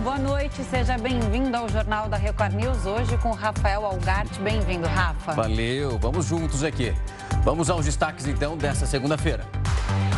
[0.00, 0.64] boa noite.
[0.64, 4.38] Seja bem-vindo ao Jornal da Record News, hoje com Rafael Algart.
[4.38, 5.32] Bem-vindo, Rafa.
[5.32, 6.94] Valeu, vamos juntos aqui.
[7.44, 9.44] Vamos aos destaques então dessa segunda-feira.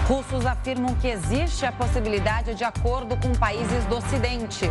[0.07, 4.67] Russos afirmam que existe a possibilidade de acordo com países do Ocidente.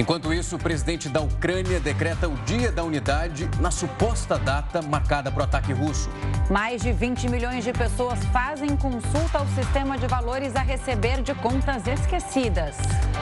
[0.00, 5.30] Enquanto isso, o presidente da Ucrânia decreta o Dia da Unidade na suposta data marcada
[5.30, 6.08] para o ataque russo.
[6.48, 11.34] Mais de 20 milhões de pessoas fazem consulta ao sistema de valores a receber de
[11.34, 12.78] contas esquecidas.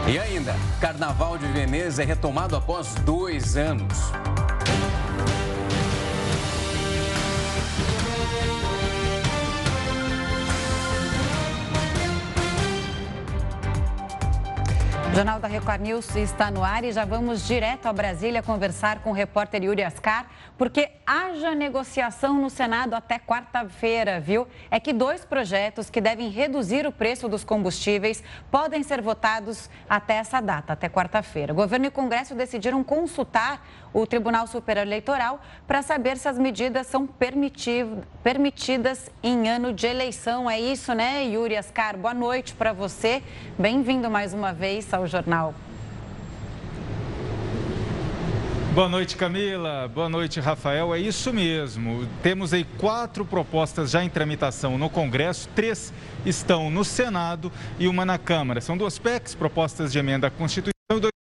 [0.06, 4.12] E ainda, Carnaval de Veneza é retomado após dois anos.
[15.18, 19.10] Jornal da Record News está no ar e já vamos direto a Brasília conversar com
[19.10, 24.46] o repórter Yuri Ascar, porque haja negociação no Senado até quarta-feira, viu?
[24.70, 30.18] É que dois projetos que devem reduzir o preço dos combustíveis podem ser votados até
[30.18, 31.52] essa data, até quarta-feira.
[31.52, 37.08] Governo e Congresso decidiram consultar o Tribunal Superior Eleitoral para saber se as medidas são
[37.08, 40.48] permitidas em ano de eleição.
[40.48, 41.96] É isso, né, Yuri Ascar?
[41.96, 43.20] Boa noite para você.
[43.58, 45.54] Bem-vindo mais uma vez ao jornal.
[48.74, 49.90] Boa noite, Camila.
[49.92, 50.94] Boa noite, Rafael.
[50.94, 52.06] É isso mesmo.
[52.22, 55.92] Temos aí quatro propostas já em tramitação no Congresso, três
[56.24, 58.60] estão no Senado e uma na Câmara.
[58.60, 61.12] São duas PECs, propostas de emenda à Constituição e dois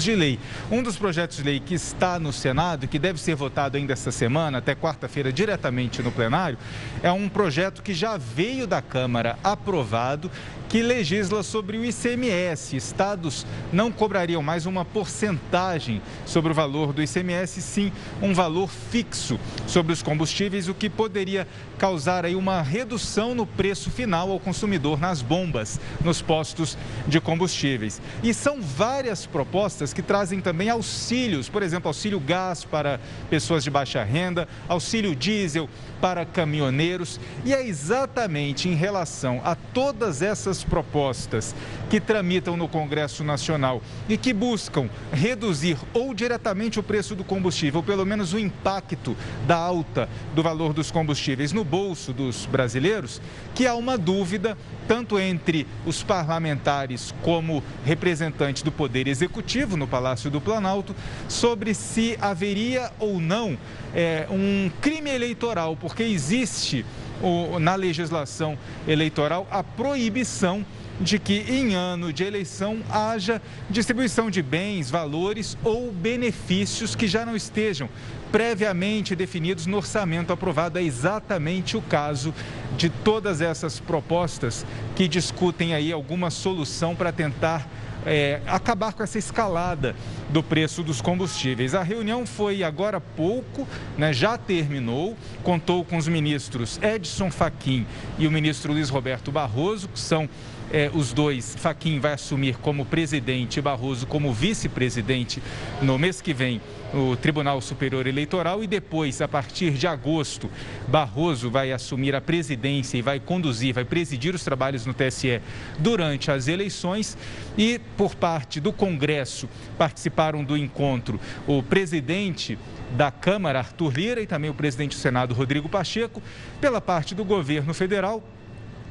[0.00, 0.38] de lei.
[0.70, 4.10] Um dos projetos de lei que está no Senado, que deve ser votado ainda esta
[4.10, 6.58] semana, até quarta-feira, diretamente no plenário,
[7.02, 10.30] é um projeto que já veio da Câmara aprovado
[10.68, 12.76] que legisla sobre o ICMS.
[12.76, 19.38] Estados não cobrariam mais uma porcentagem sobre o valor do ICMS, sim um valor fixo
[19.66, 21.46] sobre os combustíveis, o que poderia
[21.78, 28.00] causar aí uma redução no preço final ao consumidor nas bombas, nos postos de combustíveis.
[28.22, 29.63] E são várias propostas
[29.94, 35.70] que trazem também auxílios, por exemplo, auxílio gás para pessoas de baixa renda, auxílio diesel
[36.02, 41.54] para caminhoneiros, e é exatamente em relação a todas essas propostas
[41.88, 47.78] que tramitam no Congresso Nacional e que buscam reduzir ou diretamente o preço do combustível,
[47.78, 49.16] ou pelo menos o impacto
[49.46, 53.18] da alta do valor dos combustíveis no bolso dos brasileiros,
[53.54, 60.30] que há uma dúvida tanto entre os parlamentares como representantes do Poder Executivo no Palácio
[60.30, 60.94] do Planalto
[61.28, 63.56] sobre se haveria ou não
[63.94, 66.84] é, um crime eleitoral, porque existe
[67.22, 70.66] o, na legislação eleitoral a proibição
[71.00, 77.24] de que em ano de eleição haja distribuição de bens, valores ou benefícios que já
[77.24, 77.88] não estejam
[78.30, 80.78] previamente definidos no orçamento aprovado.
[80.78, 82.34] É exatamente o caso
[82.76, 84.66] de todas essas propostas
[84.96, 87.68] que discutem aí alguma solução para tentar
[88.06, 89.94] é, acabar com essa escalada
[90.30, 91.74] do preço dos combustíveis.
[91.74, 93.66] A reunião foi agora há pouco,
[93.96, 97.86] né, já terminou, contou com os ministros Edson Fachin
[98.18, 100.28] e o ministro Luiz Roberto Barroso, que são
[100.72, 105.42] é, os dois, Faquim vai assumir como presidente e Barroso como vice-presidente
[105.80, 106.60] no mês que vem
[106.92, 110.48] o Tribunal Superior Eleitoral e depois, a partir de agosto,
[110.86, 115.40] Barroso vai assumir a presidência e vai conduzir, vai presidir os trabalhos no TSE
[115.78, 117.18] durante as eleições
[117.58, 122.56] e por parte do Congresso participaram do encontro o presidente
[122.96, 126.22] da Câmara, Arthur Lira, e também o presidente do Senado, Rodrigo Pacheco.
[126.60, 128.22] Pela parte do governo federal,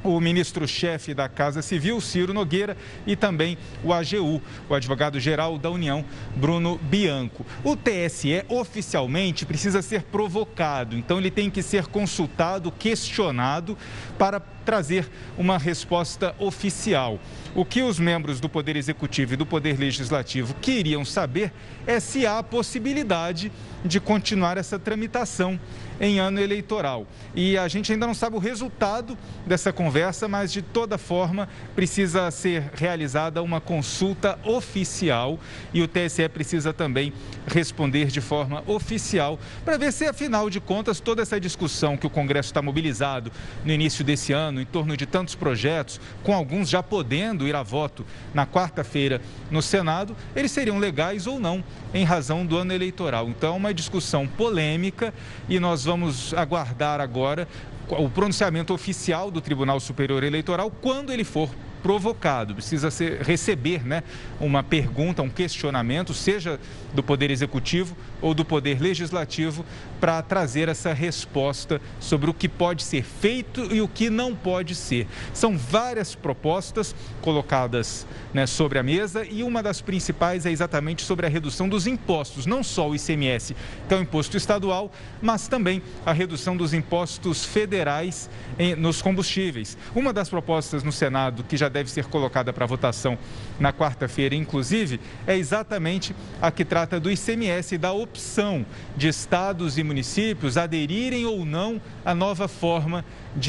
[0.04, 2.76] o ministro-chefe da Casa Civil, Ciro Nogueira,
[3.06, 6.04] e também o AGU, o advogado-geral da União,
[6.36, 7.44] Bruno Bianco.
[7.64, 13.76] O TSE oficialmente precisa ser provocado, então ele tem que ser consultado, questionado
[14.18, 17.18] para trazer uma resposta oficial.
[17.54, 21.52] O que os membros do Poder Executivo e do Poder Legislativo queriam saber
[21.86, 23.52] é se há possibilidade
[23.84, 25.60] de continuar essa tramitação
[26.00, 27.06] em ano eleitoral.
[27.34, 29.16] E a gente ainda não sabe o resultado
[29.46, 35.38] dessa conversa, mas de toda forma precisa ser realizada uma consulta oficial
[35.72, 37.12] e o TSE precisa também
[37.46, 42.10] responder de forma oficial para ver se, afinal de contas, toda essa discussão que o
[42.10, 43.30] Congresso está mobilizado
[43.64, 47.62] no início desse ano, em torno de tantos projetos, com alguns já podendo ir a
[47.62, 49.20] voto na quarta-feira
[49.50, 53.28] no Senado, eles seriam legais ou não em razão do ano eleitoral.
[53.28, 55.12] Então, é uma discussão polêmica
[55.48, 57.46] e nós vamos aguardar agora
[57.88, 61.50] o pronunciamento oficial do Tribunal Superior Eleitoral quando ele for
[61.84, 64.02] provocado, precisa ser, receber né,
[64.40, 66.58] uma pergunta, um questionamento, seja
[66.94, 69.66] do Poder Executivo ou do Poder Legislativo,
[70.00, 74.74] para trazer essa resposta sobre o que pode ser feito e o que não pode
[74.74, 75.06] ser.
[75.34, 81.26] São várias propostas colocadas né, sobre a mesa e uma das principais é exatamente sobre
[81.26, 83.54] a redução dos impostos, não só o ICMS,
[83.86, 84.90] que é o imposto estadual,
[85.20, 89.76] mas também a redução dos impostos federais em, nos combustíveis.
[89.94, 93.18] Uma das propostas no Senado que já deve ser colocada para votação
[93.58, 98.64] na quarta-feira, inclusive, é exatamente a que trata do ICMS, da opção
[98.96, 103.04] de estados e municípios aderirem ou não à nova forma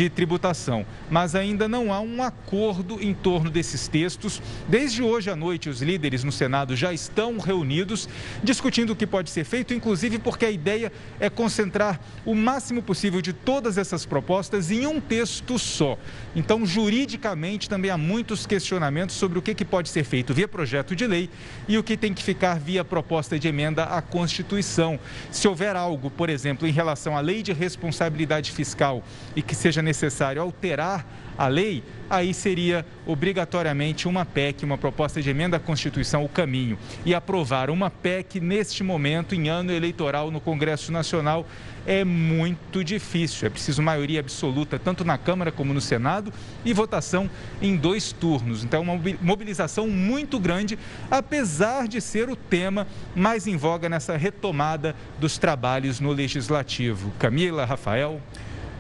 [0.10, 0.86] tributação.
[1.10, 4.42] Mas ainda não há um acordo em torno desses textos.
[4.68, 8.08] Desde hoje à noite, os líderes no Senado já estão reunidos,
[8.44, 13.22] discutindo o que pode ser feito, inclusive porque a ideia é concentrar o máximo possível
[13.22, 15.98] de todas essas propostas em um texto só.
[16.36, 21.08] Então, juridicamente, também há muitos questionamentos sobre o que pode ser feito via projeto de
[21.08, 21.30] lei
[21.68, 25.00] e o que tem que ficar via proposta de emenda à Constituição.
[25.32, 29.04] Se houver algo, por exemplo, em relação à lei de responsabilidade fiscal
[29.36, 31.06] e que seja seja necessário alterar
[31.38, 36.78] a lei, aí seria obrigatoriamente uma PEC, uma proposta de emenda à Constituição, o caminho.
[37.06, 41.46] E aprovar uma PEC neste momento, em ano eleitoral no Congresso Nacional,
[41.86, 43.48] é muito difícil.
[43.48, 46.32] É preciso maioria absoluta, tanto na Câmara como no Senado,
[46.64, 47.30] e votação
[47.62, 48.64] em dois turnos.
[48.64, 50.80] Então, uma mobilização muito grande,
[51.12, 57.12] apesar de ser o tema mais em voga nessa retomada dos trabalhos no Legislativo.
[57.20, 58.22] Camila, Rafael.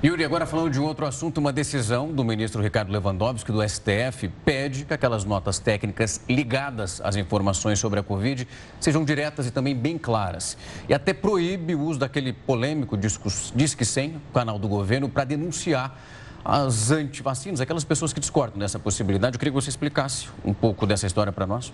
[0.06, 4.28] Yuri, agora falando de um outro assunto, uma decisão do ministro Ricardo Lewandowski do STF
[4.46, 8.48] pede que aquelas notas técnicas ligadas às informações sobre a Covid
[8.80, 10.60] sejam diretas e também bem claras.
[10.88, 16.00] E até proíbe o uso daquele polêmico Disque 100, canal do governo, para denunciar
[16.44, 19.34] as antivacinas, aquelas pessoas que discordam dessa possibilidade.
[19.34, 21.74] Eu queria que você explicasse um pouco dessa história para nós.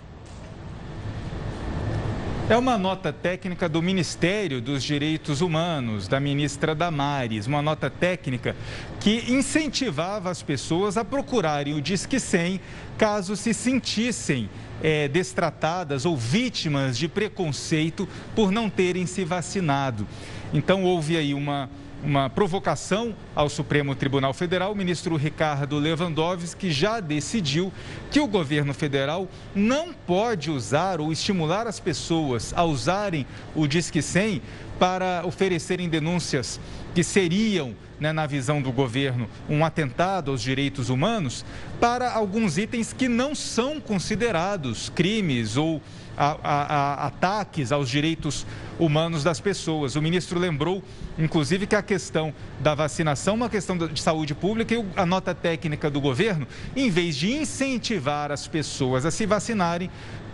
[2.50, 8.56] É uma nota técnica do Ministério dos Direitos Humanos, da ministra Damares, uma nota técnica
[9.00, 12.60] que incentivava as pessoas a procurarem o Disque 100
[12.98, 14.50] caso se sentissem
[14.84, 20.06] é, destratadas ou vítimas de preconceito por não terem se vacinado.
[20.54, 21.70] Então houve aí uma
[22.04, 27.72] uma provocação ao Supremo Tribunal Federal, o ministro Ricardo Lewandowski já decidiu
[28.10, 33.26] que o governo federal não pode usar ou estimular as pessoas a usarem
[33.56, 34.42] o Disque 100
[34.80, 36.60] para oferecerem denúncias
[36.96, 41.46] que seriam, né, na visão do governo, um atentado aos direitos humanos,
[41.80, 45.80] para alguns itens que não são considerados crimes ou
[46.18, 46.64] a, a,
[47.04, 48.44] a ataques aos direitos
[48.80, 49.96] humanos das pessoas.
[49.96, 50.84] O ministro lembrou,
[51.16, 55.36] inclusive, que a questão da vacinação é uma questão de saúde pública e a nota
[55.36, 59.92] técnica do governo, em vez de incentivar as pessoas a se vacinarem,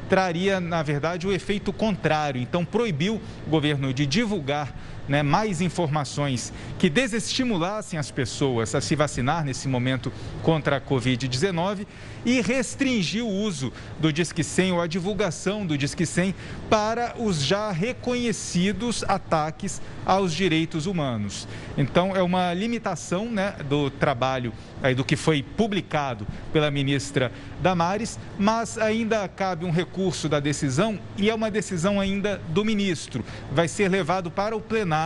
[0.08, 2.42] traria, na verdade, o efeito contrário.
[2.42, 4.74] Então, proibiu o governo de divulgar
[5.08, 10.12] né, mais informações que desestimulassem as pessoas a se vacinar nesse momento
[10.42, 11.86] contra a Covid-19
[12.26, 16.36] e restringiu o uso do Disque 100 ou a divulgação do Disque 100
[16.70, 21.48] para os já reconhecidos ataques aos direitos humanos.
[21.78, 24.52] Então, é uma limitação né, do trabalho
[24.82, 27.32] aí, do que foi publicado pela ministra
[27.62, 33.24] Damares, mas ainda cabe um recurso da decisão e é uma decisão ainda do ministro.
[33.52, 34.97] Vai ser levado para o plenário,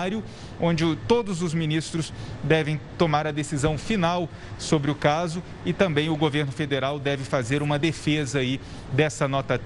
[0.59, 6.15] onde todos os ministros devem tomar a decisão final sobre o caso e também o
[6.15, 8.59] governo federal deve fazer uma defesa aí
[8.93, 9.59] dessa nota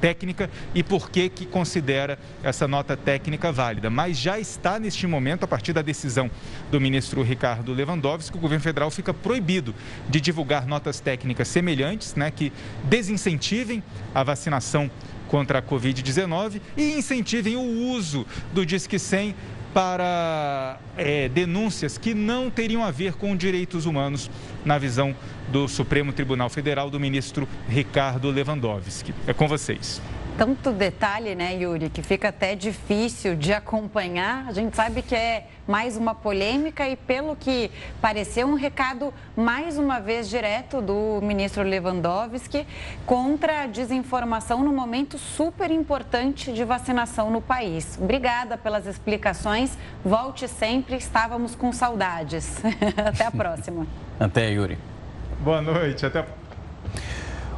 [0.00, 3.88] técnica e por que que considera essa nota técnica válida.
[3.88, 6.30] Mas já está neste momento, a partir da decisão
[6.70, 9.74] do ministro Ricardo Lewandowski, o governo federal fica proibido
[10.08, 12.52] de divulgar notas técnicas semelhantes, né, que
[12.84, 13.82] desincentivem
[14.14, 14.90] a vacinação
[15.28, 19.34] contra a Covid-19 e incentivem o uso do Disque 100
[19.72, 24.30] para é, denúncias que não teriam a ver com direitos humanos,
[24.64, 25.14] na visão
[25.48, 29.14] do Supremo Tribunal Federal, do ministro Ricardo Lewandowski.
[29.26, 30.00] É com vocês
[30.36, 34.46] tanto detalhe, né, Yuri, que fica até difícil de acompanhar.
[34.48, 37.70] A gente sabe que é mais uma polêmica e, pelo que
[38.00, 42.66] pareceu, um recado mais uma vez direto do ministro Lewandowski
[43.06, 47.98] contra a desinformação no momento super importante de vacinação no país.
[48.00, 49.76] Obrigada pelas explicações.
[50.04, 52.60] Volte sempre, estávamos com saudades.
[52.96, 53.86] até a próxima.
[54.18, 54.78] Até, Yuri.
[55.40, 56.26] Boa noite, até a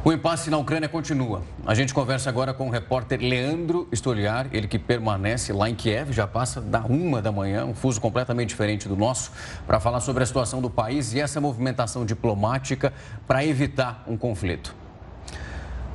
[0.07, 1.41] O impasse na Ucrânia continua.
[1.65, 6.13] A gente conversa agora com o repórter Leandro Stoliar, ele que permanece lá em Kiev,
[6.13, 9.31] já passa da uma da manhã, um fuso completamente diferente do nosso,
[9.65, 12.93] para falar sobre a situação do país e essa movimentação diplomática
[13.25, 14.75] para evitar um conflito.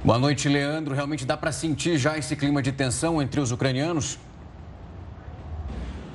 [0.05, 0.93] Boa noite, Leandro.
[0.93, 4.19] Realmente dá para sentir já esse clima de tensão entre os ucranianos?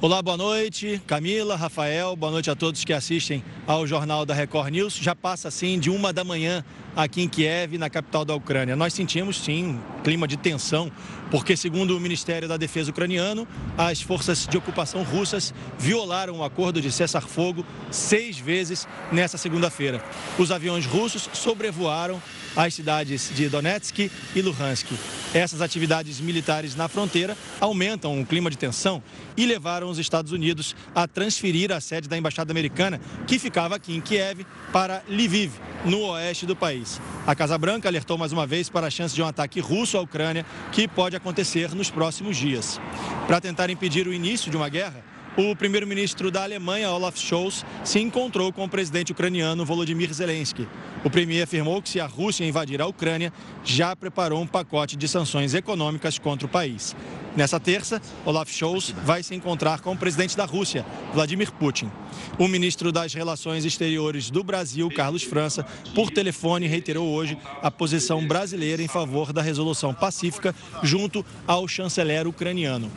[0.01, 4.69] Olá, boa noite, Camila, Rafael, boa noite a todos que assistem ao Jornal da Record
[4.69, 4.93] News.
[4.93, 8.75] Já passa assim de uma da manhã aqui em Kiev, na capital da Ucrânia.
[8.75, 10.91] Nós sentimos sim um clima de tensão,
[11.31, 13.47] porque segundo o Ministério da Defesa ucraniano,
[13.77, 20.03] as forças de ocupação russas violaram o acordo de cessar-fogo seis vezes nessa segunda-feira.
[20.37, 22.21] Os aviões russos sobrevoaram
[22.55, 24.87] as cidades de Donetsk e Luhansk.
[25.33, 29.03] Essas atividades militares na fronteira aumentam o clima de tensão
[29.35, 33.95] e levaram os Estados Unidos a transferir a sede da embaixada americana, que ficava aqui
[33.95, 37.01] em Kiev, para Lviv, no oeste do país.
[37.27, 40.01] A Casa Branca alertou mais uma vez para a chance de um ataque russo à
[40.01, 42.79] Ucrânia, que pode acontecer nos próximos dias.
[43.27, 45.03] Para tentar impedir o início de uma guerra,
[45.37, 50.67] o primeiro-ministro da Alemanha, Olaf Scholz, se encontrou com o presidente ucraniano Volodymyr Zelensky.
[51.03, 55.07] O premier afirmou que se a Rússia invadir a Ucrânia, já preparou um pacote de
[55.07, 56.95] sanções econômicas contra o país.
[57.35, 61.91] Nessa terça, Olaf Scholz vai se encontrar com o presidente da Rússia, Vladimir Putin.
[62.39, 68.25] O ministro das Relações Exteriores do Brasil, Carlos França, por telefone reiterou hoje a posição
[68.25, 72.89] brasileira em favor da resolução pacífica junto ao chanceler ucraniano.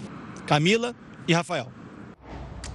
[0.46, 0.94] Camila
[1.26, 1.77] e Rafael.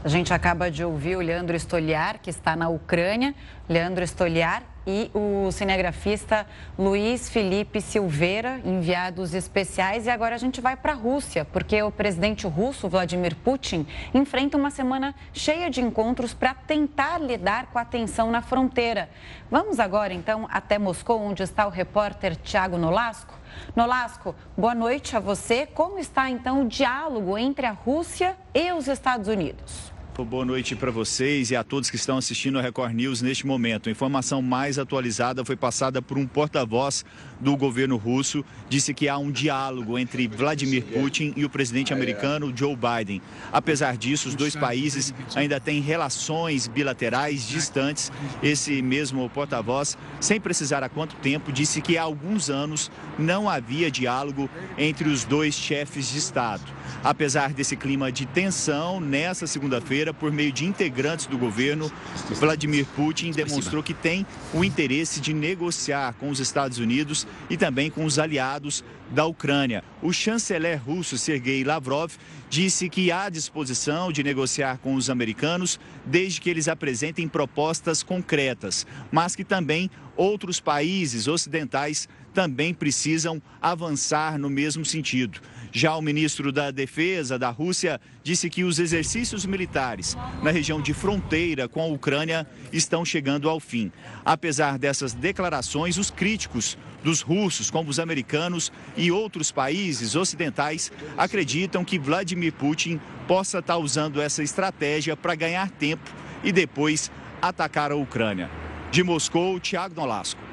[0.04, 3.34] A gente acaba de ouvir o Leandro Stoliar, que está na Ucrânia.
[3.70, 6.46] Leandro Stoliar e o cinegrafista
[6.78, 10.06] Luiz Felipe Silveira, enviados especiais.
[10.06, 14.58] E agora a gente vai para a Rússia, porque o presidente russo, Vladimir Putin, enfrenta
[14.58, 19.10] uma semana cheia de encontros para tentar lidar com a tensão na fronteira.
[19.50, 23.34] Vamos agora, então, até Moscou, onde está o repórter Tiago Nolasco.
[23.74, 25.66] Nolasco, boa noite a você.
[25.66, 29.93] Como está, então, o diálogo entre a Rússia e os Estados Unidos?
[30.22, 33.90] Boa noite para vocês e a todos que estão assistindo a Record News neste momento.
[33.90, 37.04] A informação mais atualizada foi passada por um porta-voz
[37.42, 38.46] do governo russo.
[38.70, 43.24] Disse que há um diálogo entre Vladimir Putin e o presidente americano Joe Biden.
[43.52, 48.12] Apesar disso, os dois países ainda têm relações bilaterais distantes.
[48.42, 53.90] Esse mesmo porta-voz, sem precisar há quanto tempo, disse que há alguns anos não havia
[53.90, 56.64] diálogo entre os dois chefes de Estado.
[57.04, 61.92] Apesar desse clima de tensão, nessa segunda-feira, por meio de integrantes do governo,
[62.32, 67.92] Vladimir Putin demonstrou que tem o interesse de negociar com os Estados Unidos e também
[67.92, 69.84] com os aliados da Ucrânia.
[70.02, 72.14] O chanceler russo Sergei Lavrov
[72.50, 78.88] disse que há disposição de negociar com os americanos desde que eles apresentem propostas concretas,
[79.12, 85.40] mas que também outros países ocidentais também precisam avançar no mesmo sentido.
[85.76, 90.94] Já o ministro da Defesa da Rússia disse que os exercícios militares na região de
[90.94, 93.92] fronteira com a Ucrânia estão chegando ao fim.
[94.24, 101.84] Apesar dessas declarações, os críticos dos russos, como os americanos e outros países ocidentais, acreditam
[101.84, 106.08] que Vladimir Putin possa estar usando essa estratégia para ganhar tempo
[106.44, 107.12] e depois
[107.42, 108.48] atacar a Ucrânia.
[108.92, 110.53] De Moscou, Tiago Nolasco.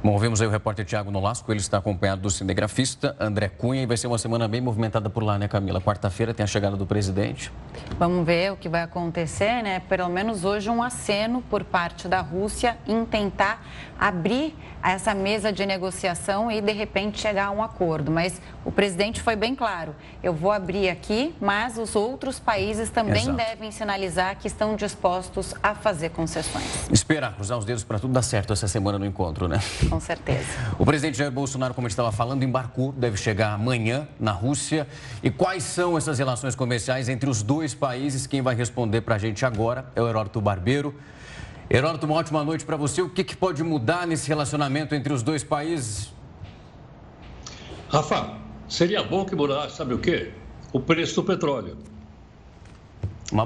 [0.00, 3.86] Bom, vemos aí o repórter Tiago Nolasco, ele está acompanhado do cinegrafista André Cunha e
[3.86, 5.80] vai ser uma semana bem movimentada por lá, né, Camila?
[5.80, 7.50] Quarta-feira tem a chegada do presidente.
[7.98, 9.80] Vamos ver o que vai acontecer, né?
[9.80, 13.66] Pelo menos hoje um aceno por parte da Rússia em tentar
[13.98, 18.10] abrir essa mesa de negociação e de repente chegar a um acordo.
[18.10, 23.22] Mas o presidente foi bem claro: eu vou abrir aqui, mas os outros países também
[23.22, 23.36] Exato.
[23.36, 26.88] devem sinalizar que estão dispostos a fazer concessões.
[26.90, 29.58] Esperar, cruzar os dedos para tudo dar certo essa semana no encontro, né?
[29.88, 30.46] Com certeza.
[30.78, 34.86] O presidente Jair Bolsonaro, como a gente estava falando, embarcou, deve chegar amanhã na Rússia.
[35.22, 38.26] E quais são essas relações comerciais entre os dois países?
[38.26, 40.94] Quem vai responder para a gente agora é o Heródoto Barbeiro.
[41.70, 43.02] Heródoto, uma ótima noite para você.
[43.02, 46.12] O que, que pode mudar nesse relacionamento entre os dois países?
[47.88, 48.36] Rafa,
[48.68, 50.32] seria bom que mudasse, sabe o quê?
[50.72, 51.76] O preço do petróleo.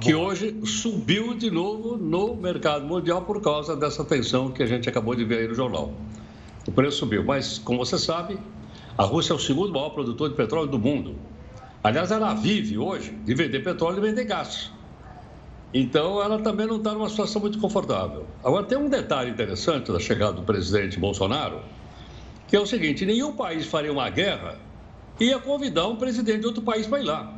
[0.00, 4.88] que hoje subiu de novo no mercado mundial por causa dessa tensão que a gente
[4.88, 5.93] acabou de ver aí no jornal
[6.67, 7.25] o preço subiu.
[7.25, 8.38] Mas, como você sabe,
[8.97, 11.17] a Rússia é o segundo maior produtor de petróleo do mundo.
[11.83, 14.71] Aliás, ela vive hoje de vender petróleo e vender gás.
[15.75, 18.26] Então, ela também não está numa situação muito confortável.
[18.45, 21.61] Agora, tem um detalhe interessante da chegada do presidente Bolsonaro,
[22.47, 24.59] que é o seguinte: nenhum país faria uma guerra
[25.19, 27.35] e ia convidar um presidente de outro país para ir lá.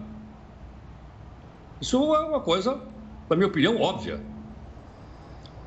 [1.81, 2.81] Isso é uma coisa,
[3.31, 4.21] na minha opinião, óbvia.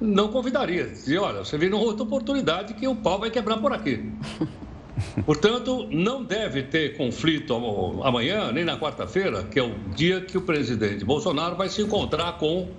[0.01, 0.87] não convidaria.
[0.87, 4.11] Dizia, olha, você numa outra oportunidade que o pau vai quebrar por aqui.
[5.25, 7.53] Portanto, não deve ter conflito
[8.03, 12.37] amanhã, nem na quarta-feira, que é o dia que o presidente Bolsonaro vai se encontrar
[12.37, 12.69] com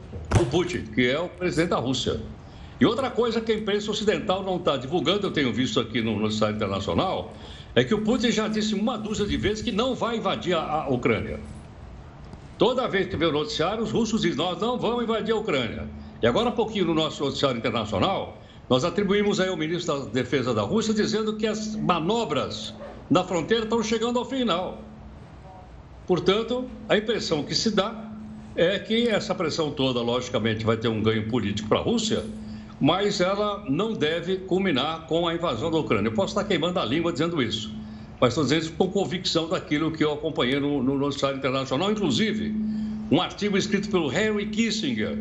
[0.40, 2.20] o Putin, que é o presidente da Rússia.
[2.80, 6.18] E outra coisa que a imprensa ocidental não está divulgando, eu tenho visto aqui no
[6.18, 7.34] noticiário internacional,
[7.75, 10.88] é que o Putin já disse uma dúzia de vezes que não vai invadir a,
[10.88, 11.40] Ucrânia.
[12.56, 15.88] Toda vez que vê o noticiário, os russos dizem: nós não vamos invadir a Ucrânia.
[16.20, 20.52] E agora, um pouquinho no nosso noticiário internacional, nós atribuímos aí ao ministro da Defesa
[20.52, 22.75] da Rússia dizendo que as manobras
[23.10, 24.82] na fronteira estão chegando ao final.
[26.06, 28.10] Portanto, a impressão que se dá
[28.54, 32.25] é que essa pressão toda, logicamente, vai ter um ganho político para a Rússia,
[32.80, 36.08] mas ela não deve culminar com a invasão da Ucrânia.
[36.08, 37.72] Eu posso estar queimando a língua dizendo isso,
[38.20, 42.54] mas estou dizendo isso com convicção daquilo que eu acompanhei no, no noticiário internacional, inclusive
[43.10, 45.16] um artigo escrito pelo Henry Kissinger,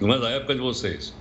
[0.00, 1.14] não é da época de vocês.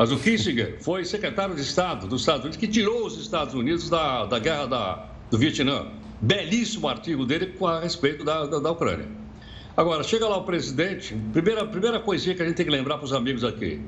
[0.00, 3.90] Mas o Kissinger foi secretário de Estado dos Estados Unidos que tirou os Estados Unidos
[3.90, 5.88] da, da guerra da, do Vietnã.
[6.22, 9.06] Belíssimo artigo dele a respeito da, da, da Ucrânia.
[9.76, 13.04] Agora, chega lá o presidente, primeira, primeira coisinha que a gente tem que lembrar para
[13.04, 13.78] os amigos aqui.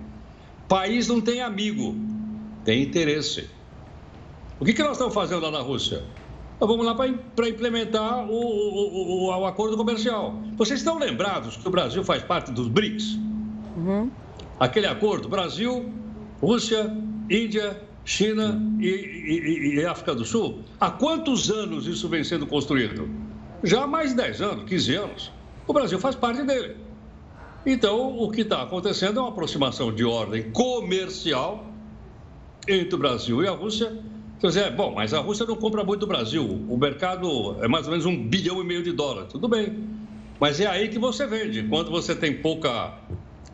[0.69, 1.97] País não tem amigo,
[2.62, 3.49] tem interesse.
[4.61, 6.04] O que, que nós estamos fazendo lá na Rússia?
[6.61, 10.35] Nós vamos lá para implementar o, o, o, o, acordo comercial.
[10.59, 13.19] Vocês estão lembrados que o Brasil faz parte dos BRICS?
[13.78, 14.11] Uhum.
[14.61, 16.01] Aquele acordo Brasil,
[16.42, 16.92] Rússia,
[17.30, 20.62] Índia, China e, e, e, África do Sul.
[20.80, 23.08] Há quantos anos isso vem sendo construído?
[23.62, 25.32] Já há mais de 10 anos, 15 anos.
[25.68, 26.76] O Brasil faz parte dele.
[27.64, 31.64] Então, o que está acontecendo é uma aproximação de ordem comercial
[32.66, 33.96] entre o Brasil e a Rússia.
[34.40, 36.44] Quer dizer, bom, mas a Rússia não compra muito do Brasil.
[36.68, 39.30] O mercado é mais ou menos um bilhão e meio de dólares.
[39.30, 39.78] Tudo bem.
[40.40, 41.62] Mas é aí que você vende.
[41.62, 42.99] Quando você tem pouca,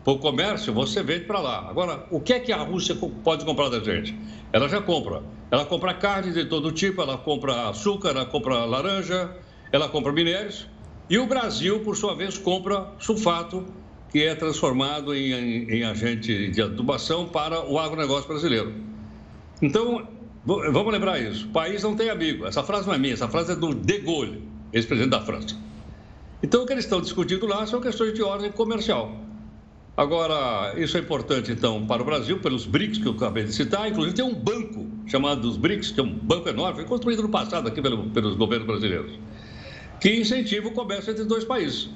[0.09, 1.69] pouco comércio, você vende para lá.
[1.69, 4.17] Agora, o que é que a Rússia pode comprar da gente?
[4.51, 5.21] Ela já compra.
[5.51, 9.29] Ela compra carne de todo tipo, ela compra açúcar, ela compra laranja,
[9.71, 10.67] ela compra minérios.
[11.07, 13.67] E o Brasil, por sua vez, compra sulfato
[14.11, 18.73] que é transformado em, em, em agente de adubação para o agronegócio brasileiro.
[19.61, 20.07] Então,
[20.43, 21.45] vamos lembrar isso.
[21.45, 22.47] O país não tem amigo.
[22.47, 24.41] Essa frase não é minha, essa frase é do De Gaulle,
[24.73, 25.55] ex-presidente da França.
[26.41, 29.28] Então, o que eles estão discutindo lá são questões de ordem comercial.
[29.99, 33.85] Agora, isso é importante, então, para o Brasil, pelos BRICS que eu acabei de citar.
[33.89, 37.27] Inclusive, tem um banco chamado dos BRICS, que é um banco enorme, foi construído no
[37.27, 39.19] passado aqui pelo, pelos governos brasileiros,
[39.99, 41.89] que incentiva o comércio entre dois países.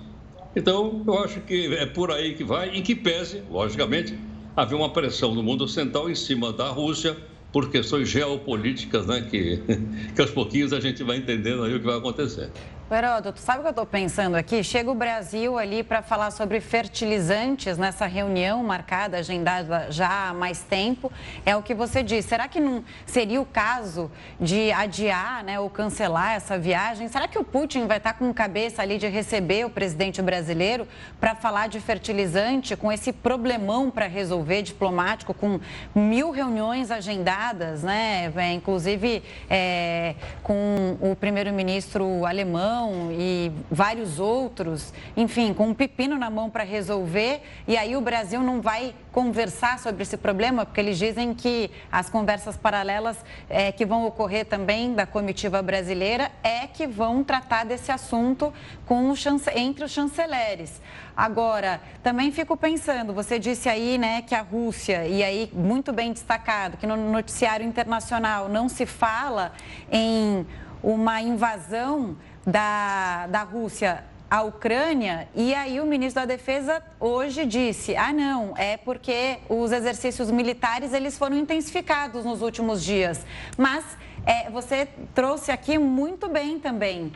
[0.54, 4.20] Então, eu acho que é por aí que vai, em que pese, logicamente,
[4.54, 7.16] haver uma pressão no mundo ocidental em cima da Rússia
[7.54, 9.62] por questões geopolíticas, né, que,
[10.14, 12.52] que aos pouquinhos a gente vai entendendo aí o que vai acontecer.
[12.92, 14.64] Heródoto, sabe o que eu estou pensando aqui?
[14.64, 20.62] Chega o Brasil ali para falar sobre fertilizantes nessa reunião marcada, agendada já há mais
[20.62, 21.12] tempo.
[21.46, 22.28] É o que você disse.
[22.28, 27.08] Será que não seria o caso de adiar né, ou cancelar essa viagem?
[27.08, 30.88] Será que o Putin vai estar tá com cabeça ali de receber o presidente brasileiro
[31.20, 35.60] para falar de fertilizante, com esse problemão para resolver diplomático, com
[35.96, 38.32] mil reuniões agendadas, né?
[38.36, 42.73] É, inclusive é, com o primeiro-ministro alemão?
[43.12, 48.42] E vários outros, enfim, com um pepino na mão para resolver, e aí o Brasil
[48.42, 53.18] não vai conversar sobre esse problema, porque eles dizem que as conversas paralelas
[53.50, 58.54] é, que vão ocorrer também da comitiva brasileira é que vão tratar desse assunto
[58.86, 59.50] com o chance...
[59.56, 60.82] entre os chanceleres.
[61.16, 66.12] Agora, também fico pensando, você disse aí, né, que a Rússia, e aí muito bem
[66.12, 69.54] destacado, que no noticiário internacional não se fala
[69.92, 70.46] em
[70.82, 77.96] uma invasão da, da Rússia à Ucrânia, e aí o ministro da Defesa hoje disse:
[77.96, 83.24] ah, não, é porque os exercícios militares eles foram intensificados nos últimos dias.
[83.58, 83.86] Mas
[84.26, 87.14] é, você trouxe aqui muito bem também.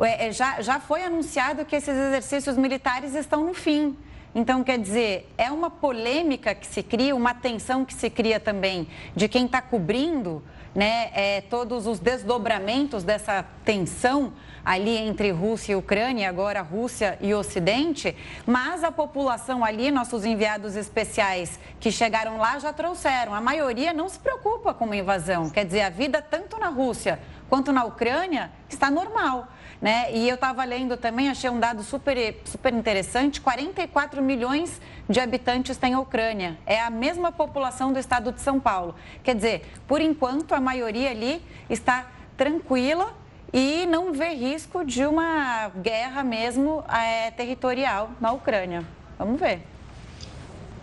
[0.00, 3.96] É, é já, já foi anunciado que esses exercícios militares estão no fim.
[4.34, 8.88] Então, quer dizer, é uma polêmica que se cria, uma tensão que se cria também
[9.14, 10.42] de quem está cobrindo
[10.74, 14.32] né, é, todos os desdobramentos dessa tensão
[14.64, 20.76] ali entre Rússia e Ucrânia, agora Rússia e Ocidente, mas a população ali, nossos enviados
[20.76, 23.34] especiais que chegaram lá já trouxeram.
[23.34, 25.50] A maioria não se preocupa com uma invasão.
[25.50, 29.48] Quer dizer, a vida tanto na Rússia quanto na Ucrânia está normal.
[29.82, 30.14] Né?
[30.14, 35.76] E eu estava lendo também, achei um dado super, super interessante: 44 milhões de habitantes
[35.76, 36.56] tem a Ucrânia.
[36.64, 38.94] É a mesma população do estado de São Paulo.
[39.24, 43.12] Quer dizer, por enquanto, a maioria ali está tranquila
[43.52, 48.84] e não vê risco de uma guerra mesmo é, territorial na Ucrânia.
[49.18, 49.62] Vamos ver.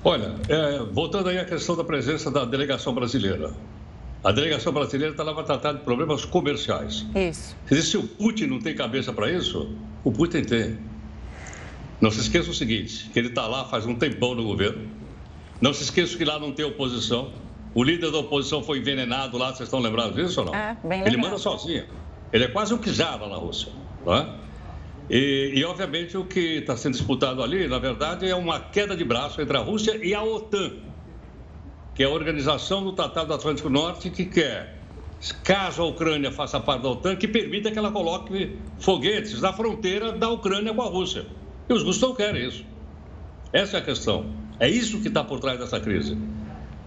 [0.03, 3.53] Olha, é, voltando aí à questão da presença da delegação brasileira.
[4.23, 7.05] A delegação brasileira está lá para tratar de problemas comerciais.
[7.15, 7.55] Isso.
[7.69, 10.77] Se o Putin não tem cabeça para isso, o Putin tem.
[12.01, 14.87] Não se esqueça o seguinte, que ele está lá faz um tempão no governo.
[15.61, 17.31] Não se esqueça que lá não tem oposição.
[17.73, 20.55] O líder da oposição foi envenenado lá, vocês estão lembrados disso ou não?
[20.55, 21.85] É, bem Ele manda sozinho.
[22.31, 23.71] Ele é quase um czar na Rússia.
[24.05, 24.27] Não é?
[25.09, 29.03] E, e, obviamente, o que está sendo disputado ali, na verdade, é uma queda de
[29.03, 30.73] braço entre a Rússia e a OTAN,
[31.99, 34.79] que é a Organização do Tratado do Atlântico Norte, que quer,
[35.43, 40.13] caso a Ucrânia faça parte da OTAN, que permita que ela coloque foguetes na fronteira
[40.13, 41.25] da Ucrânia com a Rússia.
[41.67, 42.63] E os russos não querem isso.
[43.51, 44.27] Essa é a questão.
[44.61, 46.17] É isso que está por trás dessa crise.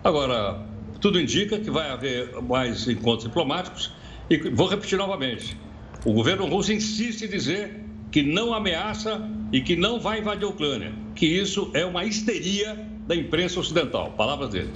[0.03, 0.67] Agora,
[0.99, 3.93] tudo indica que vai haver mais encontros diplomáticos.
[4.31, 5.59] E vou repetir novamente:
[6.07, 10.49] o governo russo insiste em dizer que não ameaça e que não vai invadir a
[10.49, 14.13] Ucrânia, que isso é uma histeria da imprensa ocidental.
[14.13, 14.73] Palavras dele.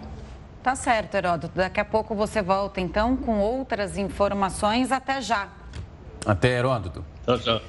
[0.67, 1.55] Tá certo, Heródoto.
[1.55, 4.91] Daqui a pouco você volta então com outras informações.
[4.91, 5.47] Até já.
[6.27, 7.05] Até, Heródoto.
[7.25, 7.61] Tchau, tchau.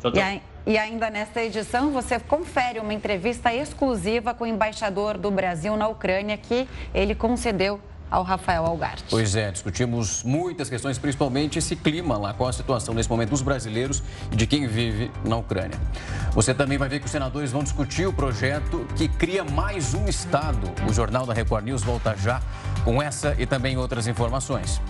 [0.00, 0.40] tchau, tchau.
[0.64, 5.88] E, ainda nesta edição você confere uma entrevista exclusiva com o embaixador do Brasil na
[5.88, 9.04] Ucrânia que ele concedeu ao Rafael Algarte.
[9.10, 13.42] Pois é, discutimos muitas questões, principalmente esse clima lá, qual a situação nesse momento dos
[13.42, 15.78] brasileiros e de quem vive na Ucrânia.
[16.32, 20.06] Você também vai ver que os senadores vão discutir o projeto que cria mais um
[20.06, 20.70] Estado.
[20.88, 22.40] O Jornal da Record News volta já
[22.84, 24.80] com essa e também outras informações.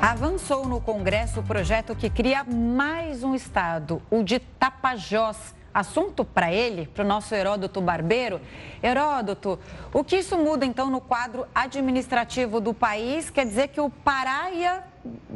[0.00, 6.52] Avançou no Congresso o projeto que cria mais um Estado, o de Tapajós assunto para
[6.52, 8.40] ele, para o nosso Heródoto Barbeiro.
[8.82, 9.58] Heródoto,
[9.92, 13.30] o que isso muda então no quadro administrativo do país?
[13.30, 14.84] Quer dizer que o Pará ia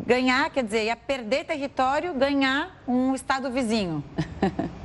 [0.07, 4.03] ganhar, quer dizer, ia perder território, ganhar um estado vizinho.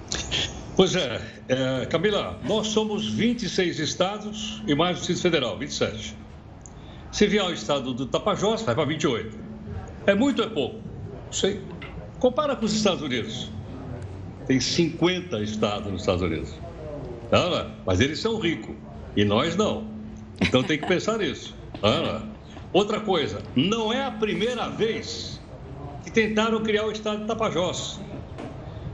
[0.73, 6.15] Pois é, é, Camila, nós somos 26 estados e mais o Distrito Federal, 27.
[7.11, 9.37] Se vier o estado do Tapajós, vai para 28.
[10.07, 10.79] É muito ou é pouco?
[11.29, 11.61] Sei.
[12.19, 13.51] Compara com os Estados Unidos
[14.47, 16.53] tem 50 estados nos Estados Unidos.
[17.31, 18.75] Ana, mas eles são ricos
[19.15, 19.87] e nós não.
[20.41, 21.55] Então tem que pensar nisso.
[21.81, 22.29] Ana.
[22.73, 25.41] Outra coisa, não é a primeira vez
[26.03, 27.99] que tentaram criar o estado de Tapajós.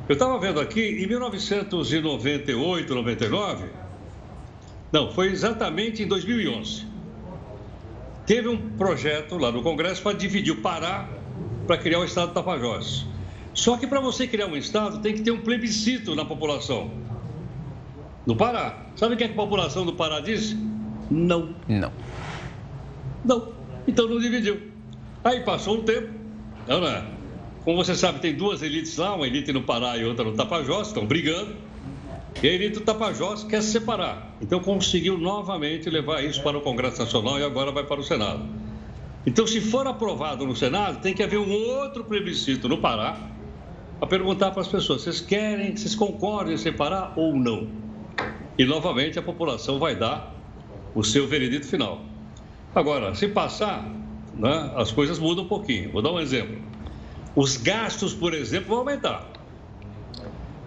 [0.09, 3.65] Eu estava vendo aqui, em 1998, 99,
[4.91, 6.87] não, foi exatamente em 2011.
[8.25, 11.07] Teve um projeto lá no Congresso para dividir o Pará
[11.65, 13.05] para criar o estado de Tapajós.
[13.57, 16.91] Só que para você criar um Estado tem que ter um plebiscito na população.
[18.23, 18.85] No Pará.
[18.95, 20.55] Sabe o que, é que a população do Pará disse?
[21.09, 21.55] Não.
[21.67, 21.91] Não.
[23.25, 23.47] Não.
[23.87, 24.61] Então não dividiu.
[25.23, 26.07] Aí passou um tempo.
[26.67, 27.03] Não, não é?
[27.63, 30.89] Como você sabe, tem duas elites lá, uma elite no Pará e outra no Tapajós,
[30.89, 31.55] estão brigando.
[32.43, 34.35] E a elite do Tapajós quer se separar.
[34.39, 38.45] Então conseguiu novamente levar isso para o Congresso Nacional e agora vai para o Senado.
[39.25, 43.35] Então, se for aprovado no Senado, tem que haver um outro plebiscito no Pará
[44.01, 47.67] a perguntar para as pessoas: vocês querem, vocês concordam em separar ou não?
[48.57, 50.35] E novamente a população vai dar
[50.95, 52.01] o seu veredito final.
[52.73, 53.87] Agora, se passar,
[54.33, 55.91] né, as coisas mudam um pouquinho.
[55.91, 56.57] Vou dar um exemplo.
[57.35, 59.27] Os gastos, por exemplo, vão aumentar.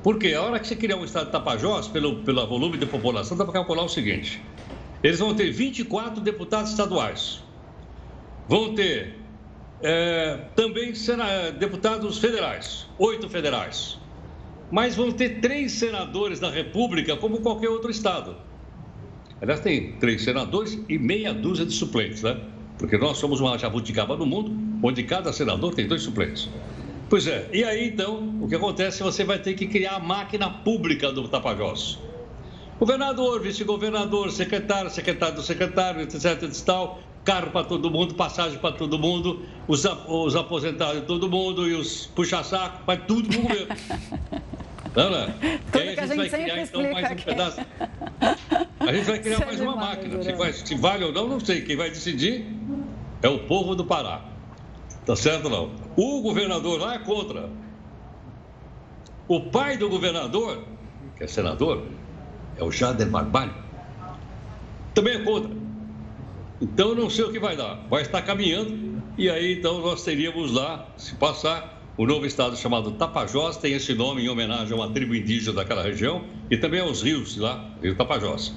[0.03, 3.37] Porque a hora que você criar um estado de Tapajós, pelo, pelo volume de população,
[3.37, 4.43] dá para calcular o seguinte:
[5.03, 7.43] eles vão ter 24 deputados estaduais,
[8.49, 9.20] vão ter
[9.83, 13.99] é, também sena, deputados federais, oito federais.
[14.71, 18.37] Mas vão ter três senadores da República, como qualquer outro estado.
[19.41, 22.39] Aliás, tem três senadores e meia dúzia de suplentes, né?
[22.79, 26.49] Porque nós somos uma jabuticaba no mundo, onde cada senador tem dois suplentes.
[27.09, 29.03] Pois é, e aí então, o que acontece?
[29.03, 31.99] Você vai ter que criar a máquina pública do Tapajós.
[32.79, 38.99] Governador, vice-governador, secretário, secretário do secretário, etc, etc, carro para todo mundo, passagem para todo
[38.99, 43.67] mundo, os, os aposentados de todo mundo e os puxa-saco, vai tudo para o governo.
[44.97, 45.11] Não.
[45.71, 47.61] Tudo aí a gente, a gente vai criar então mais um pedaço.
[48.81, 50.23] A gente vai criar mais uma máquina.
[50.23, 51.63] Se, vai, se vale ou não, não sei.
[51.63, 52.45] Quem vai decidir
[53.23, 54.23] é o povo do Pará.
[55.07, 55.71] Tá certo não?
[55.97, 57.49] O governador lá é contra.
[59.29, 60.65] O pai do governador,
[61.17, 61.87] que é senador,
[62.57, 63.55] é o Jader Barbalho,
[64.93, 65.60] também é contra.
[66.61, 67.87] Então, não sei o que vai dar.
[67.89, 72.93] Vai estar caminhando e aí, então, nós teríamos lá, se passar, o novo estado chamado
[72.93, 77.03] Tapajós, tem esse nome em homenagem a uma tribo indígena daquela região e também aos
[77.03, 78.55] rios lá, Rio Tapajós.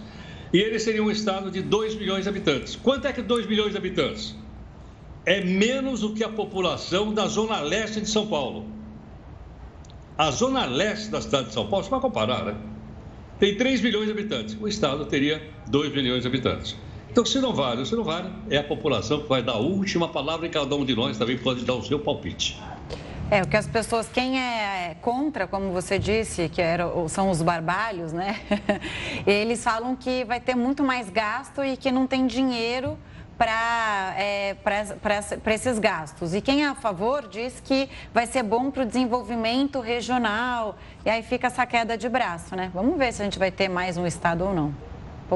[0.53, 2.75] E ele seria um estado de 2 milhões de habitantes.
[2.75, 4.35] Quanto é que 2 milhões de habitantes?
[5.25, 8.67] É menos do que a população da zona leste de São Paulo.
[10.17, 12.55] A zona leste da cidade de São Paulo, você vai comparar, né?
[13.39, 14.57] tem 3 milhões de habitantes.
[14.61, 16.77] O Estado teria 2 milhões de habitantes.
[17.13, 20.07] Então, se não vale, se não vale, é a população que vai dar a última
[20.07, 22.59] palavra e cada um de nós também pode dar o seu palpite.
[23.29, 27.39] É, o que as pessoas, quem é contra, como você disse, que era, são os
[27.43, 28.39] barbalhos, né?
[29.27, 32.97] Eles falam que vai ter muito mais gasto e que não tem dinheiro
[33.37, 34.55] para é,
[35.53, 36.33] esses gastos.
[36.33, 40.75] E quem é a favor diz que vai ser bom para o desenvolvimento regional.
[41.05, 42.71] E aí fica essa queda de braço, né?
[42.73, 44.73] Vamos ver se a gente vai ter mais um estado ou não.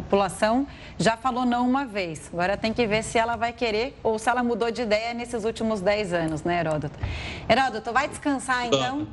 [0.02, 2.30] População já falou não uma vez.
[2.32, 5.44] Agora tem que ver se ela vai querer ou se ela mudou de ideia nesses
[5.44, 7.00] últimos 10 anos, né, Heródoto?
[7.50, 9.08] Heródoto, vai descansar então?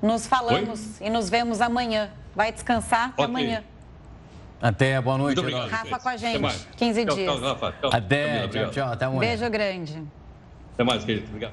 [0.00, 1.06] Nos falamos Oi?
[1.06, 2.10] e nos vemos amanhã.
[2.34, 3.24] Vai descansar até okay.
[3.24, 3.64] amanhã.
[4.60, 7.32] Até, boa noite, obrigado, Rafa com a gente, 15 tchau, dias.
[7.34, 7.90] Tchau, Rafa, tchau.
[7.92, 9.20] Até, tchau, tchau, até amanhã.
[9.20, 10.02] Beijo grande.
[10.72, 11.26] Até mais, querido.
[11.26, 11.52] Obrigado.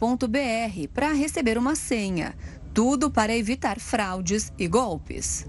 [0.92, 2.34] para receber uma senha.
[2.74, 5.46] Tudo para evitar fraudes e golpes.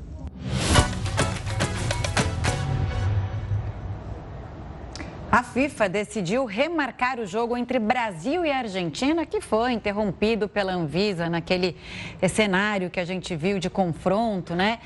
[5.33, 11.27] A FIFA decidiu remarcar o jogo entre Brasil e Argentina, que foi interrompido pela Anvisa
[11.27, 11.75] naquele
[12.29, 14.77] cenário que a gente viu de confronto, né?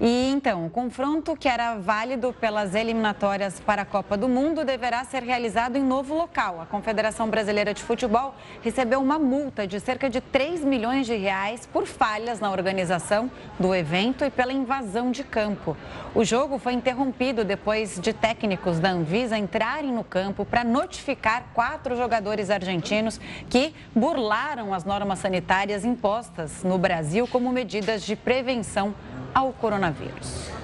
[0.00, 5.02] E então, o confronto que era válido pelas eliminatórias para a Copa do Mundo deverá
[5.02, 6.60] ser realizado em novo local.
[6.60, 11.66] A Confederação Brasileira de Futebol recebeu uma multa de cerca de 3 milhões de reais
[11.66, 15.76] por falhas na organização do evento e pela invasão de campo.
[16.14, 21.96] O jogo foi interrompido depois de técnicos da Anvisa entrarem no campo para notificar quatro
[21.96, 23.18] jogadores argentinos
[23.50, 28.94] que burlaram as normas sanitárias impostas no Brasil como medidas de prevenção
[29.34, 30.55] ao coronavírus.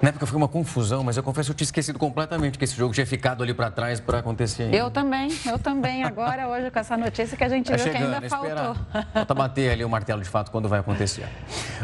[0.00, 2.76] Na época foi uma confusão, mas eu confesso que eu tinha esquecido completamente que esse
[2.76, 4.64] jogo tinha ficado ali para trás para acontecer.
[4.64, 4.76] Ainda.
[4.76, 6.04] Eu também, eu também.
[6.04, 8.76] Agora, hoje, com essa notícia que a gente tá viu chegando, que ainda faltou.
[9.12, 11.26] Falta bater ali o martelo de fato quando vai acontecer.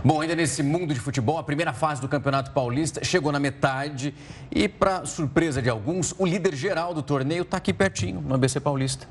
[0.04, 4.14] Bom, ainda nesse mundo de futebol, a primeira fase do Campeonato Paulista chegou na metade
[4.50, 8.60] e, para surpresa de alguns, o líder geral do torneio está aqui pertinho, no ABC
[8.60, 9.06] Paulista.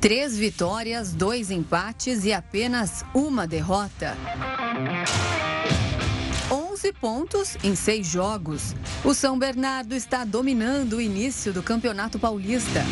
[0.00, 4.14] Três vitórias, dois empates e apenas uma derrota.
[6.84, 8.74] 11 pontos em seis jogos.
[9.02, 12.84] O São Bernardo está dominando o início do Campeonato Paulista.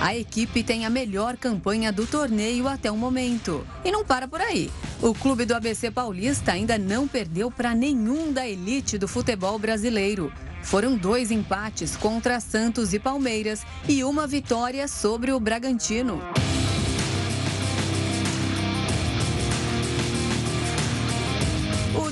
[0.00, 3.64] A equipe tem a melhor campanha do torneio até o momento.
[3.84, 4.72] E não para por aí.
[5.00, 10.32] O clube do ABC Paulista ainda não perdeu para nenhum da elite do futebol brasileiro.
[10.64, 16.20] Foram dois empates contra Santos e Palmeiras e uma vitória sobre o Bragantino.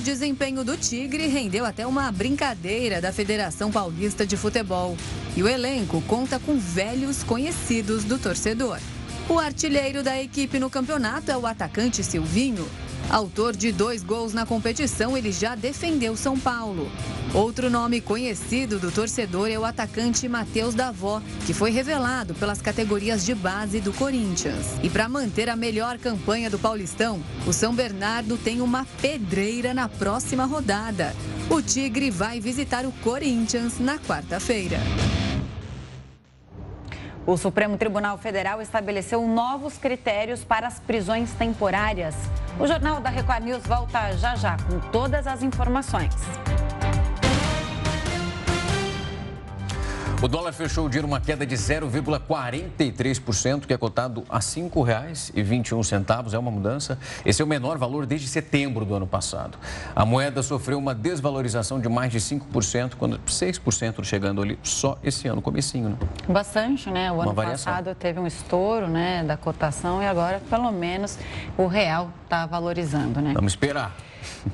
[0.03, 4.95] Desempenho do Tigre rendeu até uma brincadeira da Federação Paulista de Futebol.
[5.35, 8.77] E o elenco conta com velhos conhecidos do torcedor.
[9.29, 12.67] O artilheiro da equipe no campeonato é o atacante Silvinho,
[13.09, 16.91] Autor de dois gols na competição, ele já defendeu São Paulo.
[17.33, 23.25] Outro nome conhecido do torcedor é o atacante Matheus Davó, que foi revelado pelas categorias
[23.25, 24.67] de base do Corinthians.
[24.83, 29.89] E para manter a melhor campanha do Paulistão, o São Bernardo tem uma pedreira na
[29.89, 31.15] próxima rodada.
[31.49, 34.79] O Tigre vai visitar o Corinthians na quarta-feira.
[37.25, 42.15] O Supremo Tribunal Federal estabeleceu novos critérios para as prisões temporárias.
[42.59, 46.13] O Jornal da Record News volta já já com todas as informações.
[50.23, 56.33] O dólar fechou o dia uma queda de 0,43%, que é cotado a R$ 5,21.
[56.33, 56.97] É uma mudança.
[57.25, 59.57] Esse é o menor valor desde setembro do ano passado.
[59.93, 65.27] A moeda sofreu uma desvalorização de mais de 5%, quando 6% chegando ali só esse
[65.27, 65.89] ano, comecinho.
[65.89, 65.97] Né?
[66.29, 67.11] Bastante, né?
[67.11, 67.73] O uma ano variação.
[67.73, 71.19] passado teve um estouro né, da cotação e agora, pelo menos,
[71.57, 73.33] o real está valorizando, né?
[73.33, 73.93] Vamos esperar.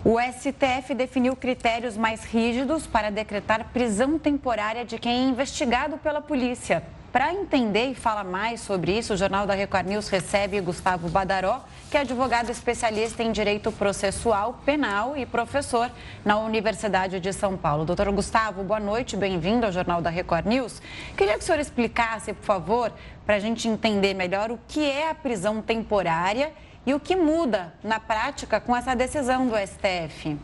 [0.03, 6.21] O STF definiu critérios mais rígidos para decretar prisão temporária de quem é investigado pela
[6.21, 6.83] polícia.
[7.11, 11.65] Para entender e falar mais sobre isso, o Jornal da Record News recebe Gustavo Badaró,
[11.89, 15.89] que é advogado especialista em direito processual penal e professor
[16.23, 17.83] na Universidade de São Paulo.
[17.83, 20.79] Doutor Gustavo, boa noite, bem-vindo ao Jornal da Record News.
[21.17, 22.93] Queria que o senhor explicasse, por favor,
[23.25, 26.51] para a gente entender melhor o que é a prisão temporária
[26.89, 30.35] e o que muda na prática com essa decisão do STF?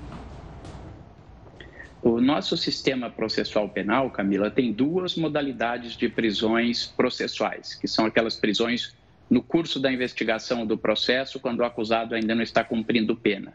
[2.03, 8.35] O nosso sistema processual penal, Camila, tem duas modalidades de prisões processuais, que são aquelas
[8.35, 8.95] prisões
[9.27, 13.51] no curso da investigação do processo, quando o acusado ainda não está cumprindo pena.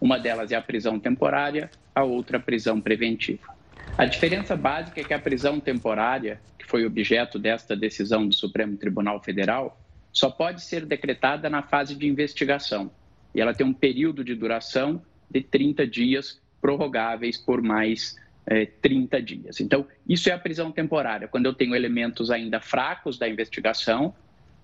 [0.00, 3.52] Uma delas é a prisão temporária, a outra a prisão preventiva.
[3.96, 8.76] A diferença básica é que a prisão temporária, que foi objeto desta decisão do Supremo
[8.76, 9.76] Tribunal Federal,
[10.18, 12.90] só pode ser decretada na fase de investigação.
[13.32, 15.00] E ela tem um período de duração
[15.30, 19.60] de 30 dias, prorrogáveis por mais é, 30 dias.
[19.60, 24.12] Então, isso é a prisão temporária, quando eu tenho elementos ainda fracos da investigação,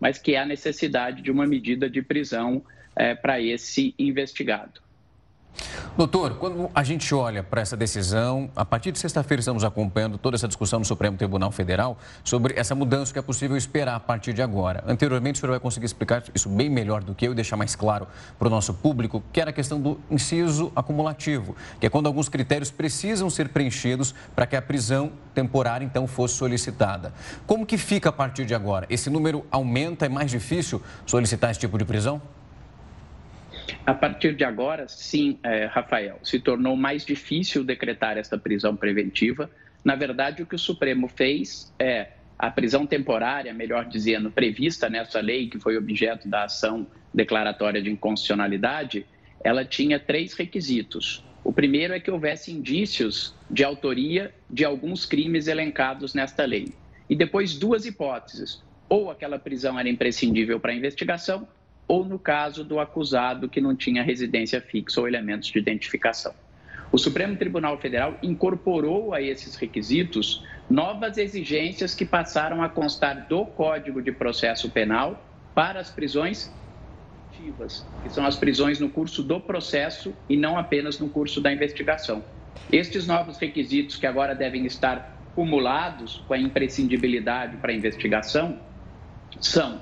[0.00, 2.60] mas que há é necessidade de uma medida de prisão
[2.96, 4.82] é, para esse investigado.
[5.96, 10.36] Doutor, quando a gente olha para essa decisão, a partir de sexta-feira estamos acompanhando toda
[10.36, 14.32] essa discussão no Supremo Tribunal Federal sobre essa mudança que é possível esperar a partir
[14.32, 14.82] de agora.
[14.88, 17.76] Anteriormente, o senhor vai conseguir explicar isso bem melhor do que eu e deixar mais
[17.76, 22.06] claro para o nosso público, que era a questão do inciso acumulativo, que é quando
[22.06, 27.12] alguns critérios precisam ser preenchidos para que a prisão temporária, então, fosse solicitada.
[27.46, 28.86] Como que fica a partir de agora?
[28.90, 30.06] Esse número aumenta?
[30.06, 32.20] É mais difícil solicitar esse tipo de prisão?
[33.86, 39.50] A partir de agora, sim, é, Rafael, se tornou mais difícil decretar esta prisão preventiva.
[39.84, 45.20] Na verdade, o que o Supremo fez é a prisão temporária, melhor dizendo, prevista nessa
[45.20, 49.06] lei, que foi objeto da ação declaratória de inconstitucionalidade,
[49.42, 51.22] ela tinha três requisitos.
[51.44, 56.72] O primeiro é que houvesse indícios de autoria de alguns crimes elencados nesta lei.
[57.08, 58.62] E depois, duas hipóteses.
[58.88, 61.46] Ou aquela prisão era imprescindível para a investigação,
[61.86, 66.34] ou no caso do acusado que não tinha residência fixa ou elementos de identificação.
[66.90, 73.44] O Supremo Tribunal Federal incorporou a esses requisitos novas exigências que passaram a constar do
[73.46, 76.52] Código de Processo Penal para as prisões
[77.28, 81.52] ativas, que são as prisões no curso do processo e não apenas no curso da
[81.52, 82.24] investigação.
[82.70, 88.60] Estes novos requisitos, que agora devem estar cumulados com a imprescindibilidade para a investigação,
[89.40, 89.80] são,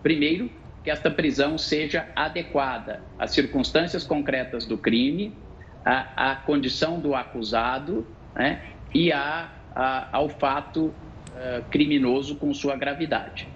[0.00, 0.48] primeiro,
[0.82, 5.36] que esta prisão seja adequada às circunstâncias concretas do crime,
[5.84, 8.62] à, à condição do acusado né,
[8.94, 13.48] e à, à, ao fato uh, criminoso com sua gravidade.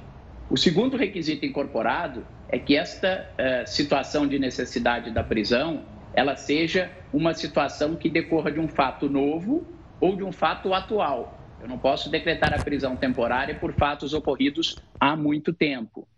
[0.49, 5.83] O segundo requisito incorporado é que esta uh, situação de necessidade da prisão
[6.15, 9.67] ela seja uma situação que decorra de um fato novo
[10.01, 11.39] ou de um fato atual.
[11.61, 16.09] Eu não posso decretar a prisão temporária por fatos ocorridos há muito tempo.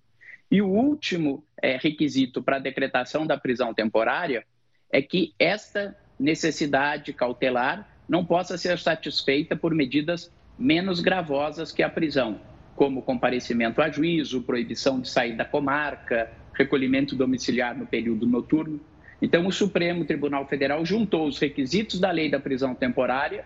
[0.51, 4.45] E o último é, requisito para a decretação da prisão temporária
[4.91, 11.91] é que esta necessidade cautelar não possa ser satisfeita por medidas menos gravosas que a
[11.91, 12.41] prisão,
[12.75, 18.81] como comparecimento a juízo, proibição de sair da comarca, recolhimento domiciliar no período noturno.
[19.21, 23.45] Então, o Supremo Tribunal Federal juntou os requisitos da lei da prisão temporária,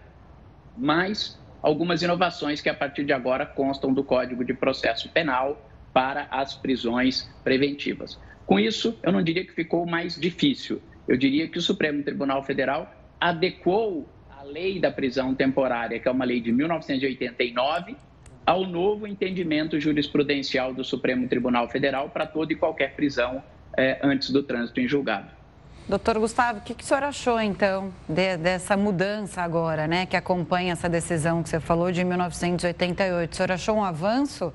[0.76, 6.26] mais algumas inovações que, a partir de agora, constam do Código de Processo Penal, para
[6.30, 8.18] as prisões preventivas.
[8.46, 10.80] Com isso, eu não diria que ficou mais difícil.
[11.06, 16.10] Eu diria que o Supremo Tribunal Federal adequou a lei da prisão temporária, que é
[16.10, 17.96] uma lei de 1989,
[18.44, 23.42] ao novo entendimento jurisprudencial do Supremo Tribunal Federal para toda e qualquer prisão
[23.76, 25.41] eh, antes do trânsito em julgado.
[25.88, 30.16] Doutor Gustavo, o que, que o senhor achou, então, de, dessa mudança agora, né, que
[30.16, 33.32] acompanha essa decisão que você falou de 1988?
[33.32, 34.52] O senhor achou um avanço?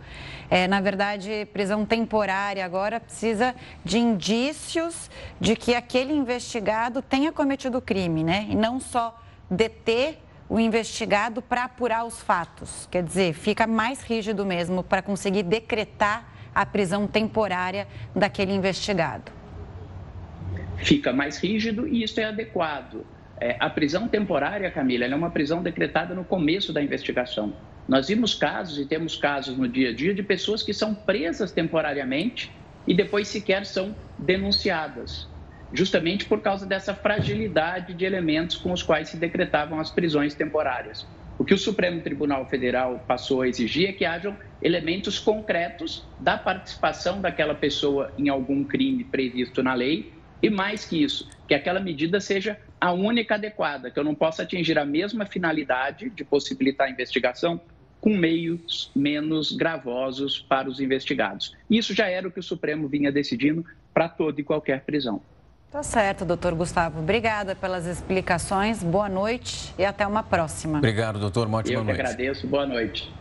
[0.50, 7.82] É, na verdade, prisão temporária agora precisa de indícios de que aquele investigado tenha cometido
[7.82, 8.48] crime, né?
[8.50, 12.88] E não só deter o investigado para apurar os fatos.
[12.90, 17.86] Quer dizer, fica mais rígido mesmo para conseguir decretar a prisão temporária
[18.16, 19.37] daquele investigado
[20.78, 23.06] fica mais rígido e isso é adequado.
[23.40, 27.54] É, a prisão temporária, Camila, é uma prisão decretada no começo da investigação.
[27.88, 31.52] Nós vimos casos e temos casos no dia a dia de pessoas que são presas
[31.52, 32.52] temporariamente
[32.86, 35.28] e depois sequer são denunciadas,
[35.72, 41.06] justamente por causa dessa fragilidade de elementos com os quais se decretavam as prisões temporárias.
[41.38, 46.36] O que o Supremo Tribunal Federal passou a exigir é que hajam elementos concretos da
[46.36, 51.80] participação daquela pessoa em algum crime previsto na lei e, mais que isso, que aquela
[51.80, 56.88] medida seja a única adequada, que eu não possa atingir a mesma finalidade de possibilitar
[56.88, 57.60] a investigação
[58.00, 61.56] com meios menos gravosos para os investigados.
[61.70, 65.22] Isso já era o que o Supremo vinha decidindo para toda e qualquer prisão.
[65.72, 67.00] Tá certo, doutor Gustavo.
[67.00, 68.82] Obrigada pelas explicações.
[68.82, 70.78] Boa noite e até uma próxima.
[70.78, 71.48] Obrigado, doutor.
[71.48, 72.00] Uma ótima Eu noite.
[72.00, 72.48] Eu agradeço.
[72.48, 73.12] Boa noite.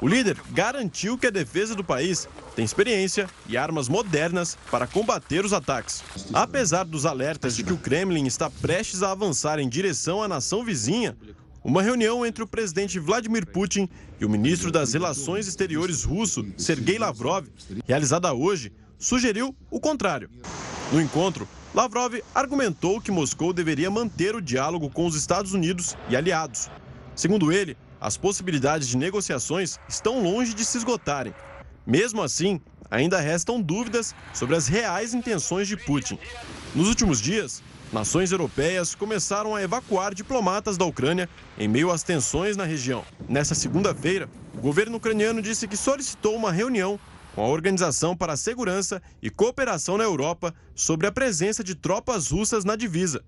[0.01, 5.45] O líder garantiu que a defesa do país tem experiência e armas modernas para combater
[5.45, 6.03] os ataques.
[6.33, 10.65] Apesar dos alertas de que o Kremlin está prestes a avançar em direção à nação
[10.65, 11.17] vizinha,
[11.63, 13.89] uma reunião entre o presidente Vladimir Putin
[14.21, 17.47] e o ministro das Relações Exteriores russo, Sergei Lavrov,
[17.85, 20.31] realizada hoje, sugeriu o contrário.
[20.93, 26.17] No encontro, Lavrov argumentou que Moscou deveria manter o diálogo com os Estados Unidos e
[26.17, 26.71] aliados.
[27.15, 31.35] Segundo ele, as possibilidades de negociações estão longe de se esgotarem.
[31.87, 36.19] Mesmo assim, ainda restam dúvidas sobre as reais intenções de Putin.
[36.75, 41.29] Nos últimos dias, nações europeias começaram a evacuar diplomatas da Ucrânia
[41.59, 43.05] em meio às tensões na região.
[43.29, 46.99] Nessa segunda-feira, o governo ucraniano disse que solicitou uma reunião
[47.35, 52.31] com a Organização para a Segurança e Cooperação na Europa sobre a presença de tropas
[52.31, 53.23] russas na divisa.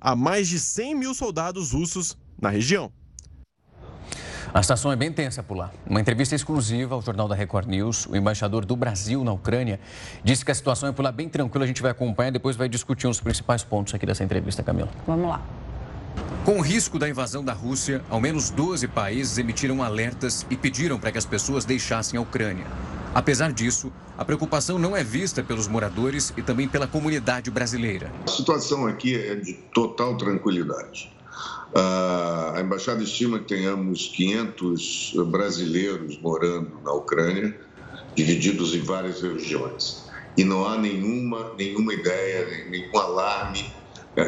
[0.00, 2.92] Há mais de 100 mil soldados russos na região.
[4.52, 5.70] A situação é bem tensa por lá.
[5.86, 9.78] Uma entrevista exclusiva ao Jornal da Record News, o embaixador do Brasil na Ucrânia
[10.24, 11.64] disse que a situação é por lá bem tranquila.
[11.64, 14.88] A gente vai acompanhar e depois vai discutir os principais pontos aqui dessa entrevista, Camila.
[15.06, 15.42] Vamos lá.
[16.44, 20.98] Com o risco da invasão da Rússia, ao menos 12 países emitiram alertas e pediram
[20.98, 22.66] para que as pessoas deixassem a Ucrânia.
[23.14, 28.10] Apesar disso, a preocupação não é vista pelos moradores e também pela comunidade brasileira.
[28.24, 31.12] A situação aqui é de total tranquilidade.
[31.74, 37.58] A embaixada estima que tenhamos 500 brasileiros morando na Ucrânia,
[38.14, 40.08] divididos em várias regiões.
[40.36, 43.64] E não há nenhuma, nenhuma ideia, nenhum alarme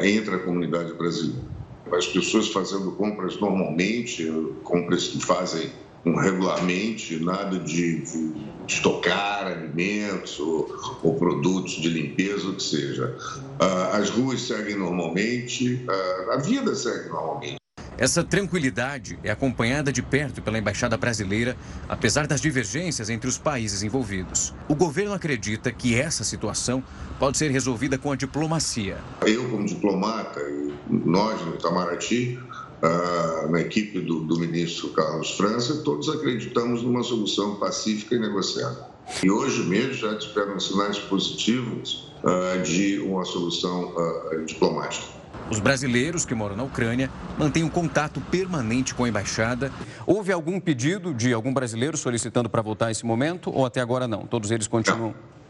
[0.03, 1.51] entre a comunidade brasileira.
[1.93, 4.31] As pessoas fazendo compras normalmente,
[4.63, 5.73] compras que fazem
[6.05, 8.33] regularmente, nada de, de
[8.67, 13.17] estocar alimentos ou, ou, produtos de limpeza, o que seja.
[13.61, 17.61] Uh, as ruas seguem normalmente, uh, a vida segue normalmente.
[18.01, 21.55] Essa tranquilidade é acompanhada de perto pela Embaixada Brasileira,
[21.87, 24.55] apesar das divergências entre os países envolvidos.
[24.71, 26.83] O governo acredita que essa situação
[27.19, 28.97] pode ser resolvida com a diplomacia.
[29.27, 32.39] Eu, como diplomata, e nós no Itamaraty,
[32.83, 38.89] uh, na equipe do, do ministro Carlos França, todos acreditamos numa solução pacífica e negociada.
[39.23, 45.21] E hoje mesmo já esperam sinais positivos uh, de uma solução uh, diplomática.
[45.51, 49.73] Os brasileiros que moram na Ucrânia mantêm um contato permanente com a embaixada.
[50.07, 54.27] Houve algum pedido de algum brasileiro solicitando para voltar nesse momento ou até agora não?
[54.27, 55.09] Todos eles continuam?
[55.09, 55.41] Não.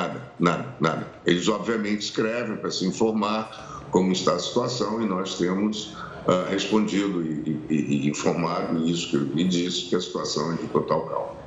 [0.00, 1.08] Nada, nada, nada.
[1.26, 5.96] Eles obviamente escrevem para se informar como está a situação e nós temos
[6.30, 10.56] uh, respondido e, e, e, informado isso que eu lhe disse, que a situação é
[10.56, 11.40] de total calma.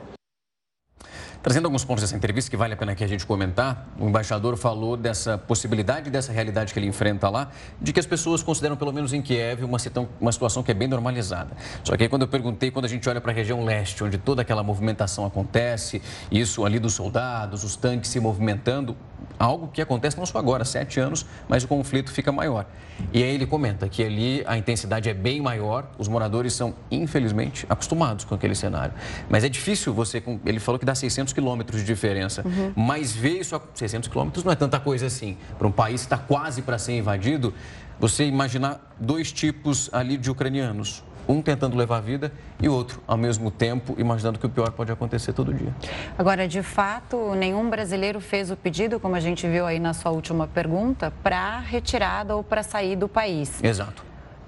[1.42, 4.56] Trazendo alguns pontos dessa entrevista que vale a pena que a gente comentar, o embaixador
[4.56, 8.94] falou dessa possibilidade, dessa realidade que ele enfrenta lá, de que as pessoas consideram, pelo
[8.94, 9.78] menos em Kiev, uma,
[10.22, 11.52] uma situação que é bem normalizada.
[11.84, 14.18] Só que aí quando eu perguntei, quando a gente olha para a região leste, onde
[14.18, 18.96] toda aquela movimentação acontece, isso ali dos soldados, os tanques se movimentando,
[19.38, 22.66] algo que acontece não só agora, sete anos, mas o conflito fica maior.
[23.12, 27.66] E aí ele comenta que ali a intensidade é bem maior, os moradores são, infelizmente,
[27.70, 28.94] acostumados com aquele cenário.
[29.30, 32.74] Mas é difícil você, ele falou que dá 600 quilômetros de diferença, uhum.
[32.76, 35.38] mas ver isso, 600 quilômetros não é tanta coisa assim.
[35.58, 37.54] Para um país que está quase para ser invadido,
[38.00, 43.02] você imaginar dois tipos ali de ucranianos, um tentando levar a vida e o outro,
[43.08, 45.74] ao mesmo tempo, imaginando que o pior pode acontecer todo dia.
[46.18, 50.12] Agora, de fato, nenhum brasileiro fez o pedido, como a gente viu aí na sua
[50.12, 53.64] última pergunta, para retirada ou para sair do país.
[53.64, 54.04] Exato.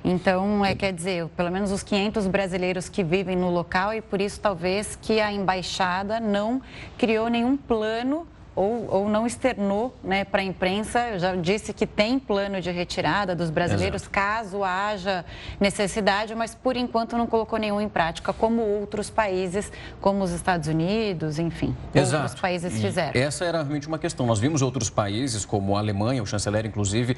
[0.07, 4.21] Então, é, quer dizer, pelo menos os 500 brasileiros que vivem no local e por
[4.21, 6.61] isso talvez que a embaixada não
[6.95, 12.17] criou nenhum plano ou, ou não externou né, para a imprensa, já disse que tem
[12.17, 14.11] plano de retirada dos brasileiros Exato.
[14.11, 15.25] caso haja
[15.59, 20.67] necessidade, mas por enquanto não colocou nenhum em prática, como outros países, como os Estados
[20.67, 22.23] Unidos, enfim, Exato.
[22.23, 23.11] outros países fizeram.
[23.13, 24.25] E essa era realmente uma questão.
[24.25, 27.17] Nós vimos outros países, como a Alemanha, o chanceler, inclusive,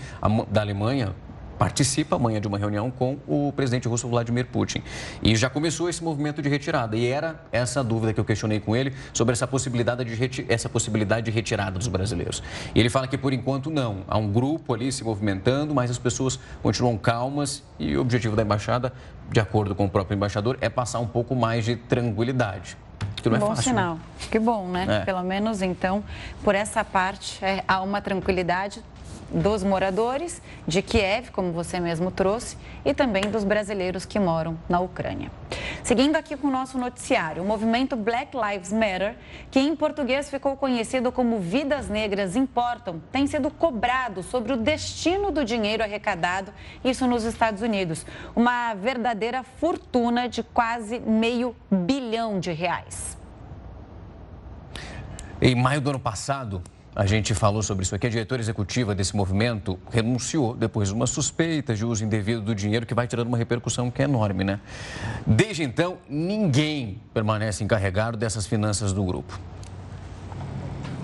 [0.49, 1.13] da Alemanha,
[1.57, 4.81] participa amanhã de uma reunião com o presidente russo Vladimir Putin.
[5.21, 6.95] E já começou esse movimento de retirada.
[6.95, 11.25] E era essa dúvida que eu questionei com ele sobre essa possibilidade de, essa possibilidade
[11.25, 12.43] de retirada dos brasileiros.
[12.73, 14.03] E ele fala que por enquanto não.
[14.07, 18.43] Há um grupo ali se movimentando, mas as pessoas continuam calmas e o objetivo da
[18.43, 18.93] embaixada,
[19.31, 22.77] de acordo com o próprio embaixador, é passar um pouco mais de tranquilidade.
[23.21, 23.95] Que não é bom fácil, sinal.
[23.95, 24.01] Né?
[24.31, 25.01] Que bom, né?
[25.01, 25.05] É.
[25.05, 26.03] Pelo menos então,
[26.43, 28.81] por essa parte, é, há uma tranquilidade
[29.29, 34.79] dos moradores de Kiev, como você mesmo trouxe, e também dos brasileiros que moram na
[34.79, 35.31] Ucrânia.
[35.83, 39.15] Seguindo aqui com o nosso noticiário, o movimento Black Lives Matter,
[39.51, 45.31] que em português ficou conhecido como Vidas Negras Importam, tem sido cobrado sobre o destino
[45.31, 46.53] do dinheiro arrecadado,
[46.83, 48.05] isso nos Estados Unidos.
[48.35, 53.17] Uma verdadeira fortuna de quase meio bilhão de reais.
[55.41, 56.63] Em maio do ano passado,
[56.97, 58.07] a gente falou sobre isso aqui.
[58.07, 62.87] A diretora executiva desse movimento renunciou depois de uma suspeita de uso indevido do dinheiro
[62.87, 64.59] que vai tirando uma repercussão que é enorme, né?
[65.23, 69.39] Desde então, ninguém permanece encarregado dessas finanças do grupo.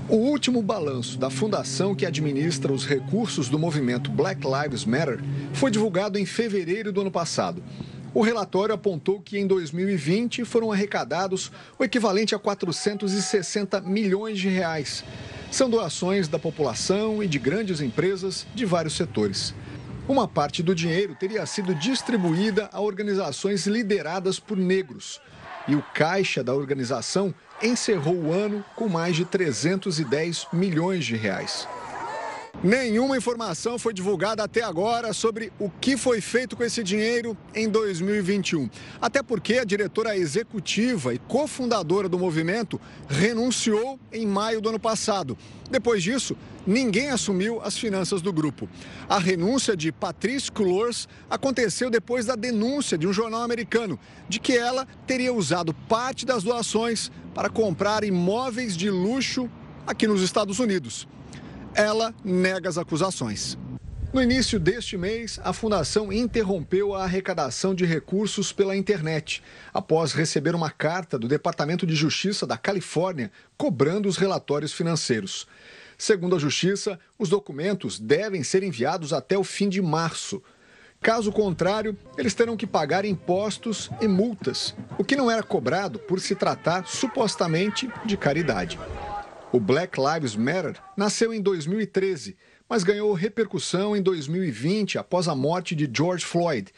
[0.10, 5.20] O último balanço da fundação que administra os recursos do movimento Black Lives Matter
[5.54, 7.64] foi divulgado em fevereiro do ano passado.
[8.16, 15.04] O relatório apontou que em 2020 foram arrecadados o equivalente a 460 milhões de reais
[15.54, 19.54] são doações da população e de grandes empresas de vários setores.
[20.08, 25.22] Uma parte do dinheiro teria sido distribuída a organizações lideradas por negros.
[25.68, 27.32] E o caixa da organização
[27.62, 31.68] encerrou o ano com mais de 310 milhões de reais.
[32.64, 37.68] Nenhuma informação foi divulgada até agora sobre o que foi feito com esse dinheiro em
[37.68, 38.70] 2021.
[39.02, 42.80] Até porque a diretora executiva e cofundadora do movimento
[43.10, 45.38] renunciou em maio do ano passado.
[45.70, 48.70] Depois disso, ninguém assumiu as finanças do grupo.
[49.10, 54.00] A renúncia de Patrice Cullors aconteceu depois da denúncia de um jornal americano
[54.30, 59.52] de que ela teria usado parte das doações para comprar imóveis de luxo
[59.86, 61.10] aqui nos Estados Unidos.
[61.76, 63.58] Ela nega as acusações.
[64.14, 69.42] No início deste mês, a Fundação interrompeu a arrecadação de recursos pela internet,
[69.74, 75.48] após receber uma carta do Departamento de Justiça da Califórnia cobrando os relatórios financeiros.
[75.98, 80.44] Segundo a Justiça, os documentos devem ser enviados até o fim de março.
[81.02, 86.20] Caso contrário, eles terão que pagar impostos e multas, o que não era cobrado por
[86.20, 88.78] se tratar supostamente de caridade.
[89.54, 92.36] O Black Lives Matter nasceu em 2013,
[92.68, 96.72] mas ganhou repercussão em 2020 após a morte de George Floyd.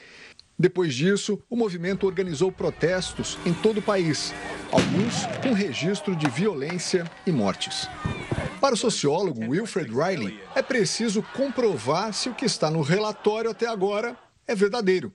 [0.60, 4.34] Depois disso, o movimento organizou protestos em todo o país,
[4.74, 7.88] alguns com registro de violência e mortes.
[8.60, 13.68] Para o sociólogo Wilfred Riley, é preciso comprovar se o que está no relatório até
[13.68, 15.14] agora é verdadeiro.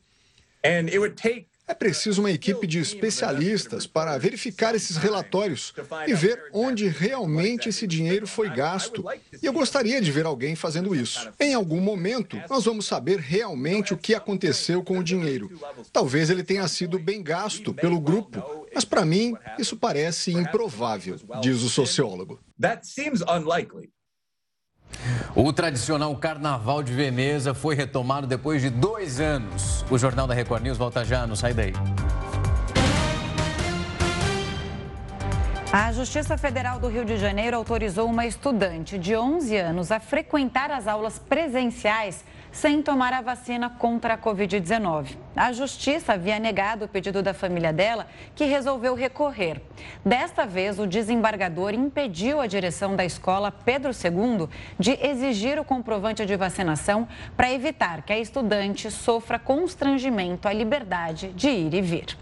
[1.70, 5.72] É preciso uma equipe de especialistas para verificar esses relatórios
[6.04, 9.04] e ver onde realmente esse dinheiro foi gasto.
[9.40, 11.30] E eu gostaria de ver alguém fazendo isso.
[11.38, 15.48] Em algum momento, nós vamos saber realmente o que aconteceu com o dinheiro.
[15.92, 21.62] Talvez ele tenha sido bem gasto pelo grupo, mas para mim isso parece improvável, diz
[21.62, 22.40] o sociólogo.
[22.60, 23.92] That seems unlikely.
[25.34, 29.84] O tradicional Carnaval de Veneza foi retomado depois de dois anos.
[29.90, 31.72] O Jornal da Record News volta já, não sai daí.
[35.72, 40.68] A Justiça Federal do Rio de Janeiro autorizou uma estudante de 11 anos a frequentar
[40.70, 45.16] as aulas presenciais sem tomar a vacina contra a Covid-19.
[45.36, 49.62] A Justiça havia negado o pedido da família dela, que resolveu recorrer.
[50.04, 54.48] Desta vez, o desembargador impediu a direção da escola Pedro II
[54.78, 61.32] de exigir o comprovante de vacinação para evitar que a estudante sofra constrangimento à liberdade
[61.32, 62.16] de ir e vir.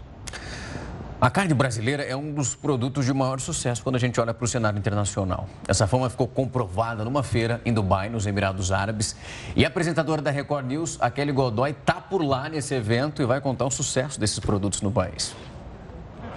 [1.21, 4.45] A carne brasileira é um dos produtos de maior sucesso quando a gente olha para
[4.45, 5.49] o cenário internacional.
[5.67, 9.17] Essa fama ficou comprovada numa feira em Dubai, nos Emirados Árabes.
[9.53, 13.25] E a apresentadora da Record News, a Kelly Godoy, está por lá nesse evento e
[13.25, 15.35] vai contar o sucesso desses produtos no país.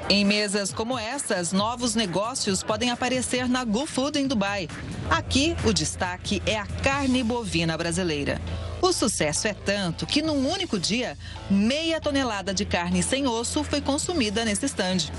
[0.09, 4.69] Em mesas como essas, novos negócios podem aparecer na GoFood em Dubai.
[5.09, 8.41] Aqui, o destaque é a carne bovina brasileira.
[8.83, 11.17] O sucesso é tanto que, num único dia,
[11.49, 15.13] meia tonelada de carne sem osso foi consumida nesse estande.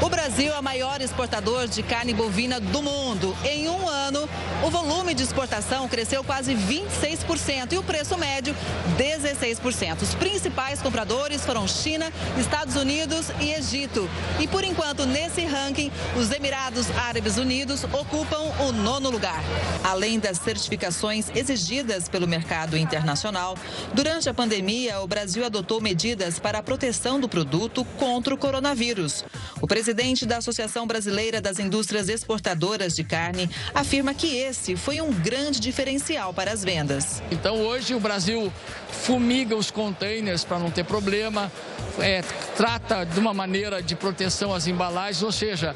[0.00, 3.36] O Brasil é o maior exportador de carne bovina do mundo.
[3.44, 4.28] Em um ano,
[4.64, 8.54] o volume de exportação cresceu quase 26% e o preço médio
[8.96, 10.02] 16%.
[10.02, 14.08] Os principais compradores foram China, Estados Unidos e Egito.
[14.40, 19.42] E por enquanto, nesse ranking, os Emirados Árabes Unidos ocupam o nono lugar.
[19.84, 23.56] Além das certificações exigidas pelo mercado internacional, internacional,
[23.94, 29.24] durante a pandemia, o Brasil adotou medidas para a proteção do produto contra o coronavírus.
[29.60, 35.10] O presidente da Associação Brasileira das Indústrias Exportadoras de Carne afirma que esse foi um
[35.10, 37.22] grande diferencial para as vendas.
[37.30, 38.52] Então, hoje, o Brasil
[38.90, 41.50] fumiga os containers para não ter problema,
[41.98, 42.22] é,
[42.56, 45.74] trata de uma maneira de proteção as embalagens, ou seja,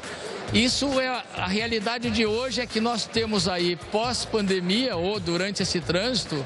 [0.53, 5.81] isso é a realidade de hoje é que nós temos aí pós-pandemia ou durante esse
[5.81, 6.45] trânsito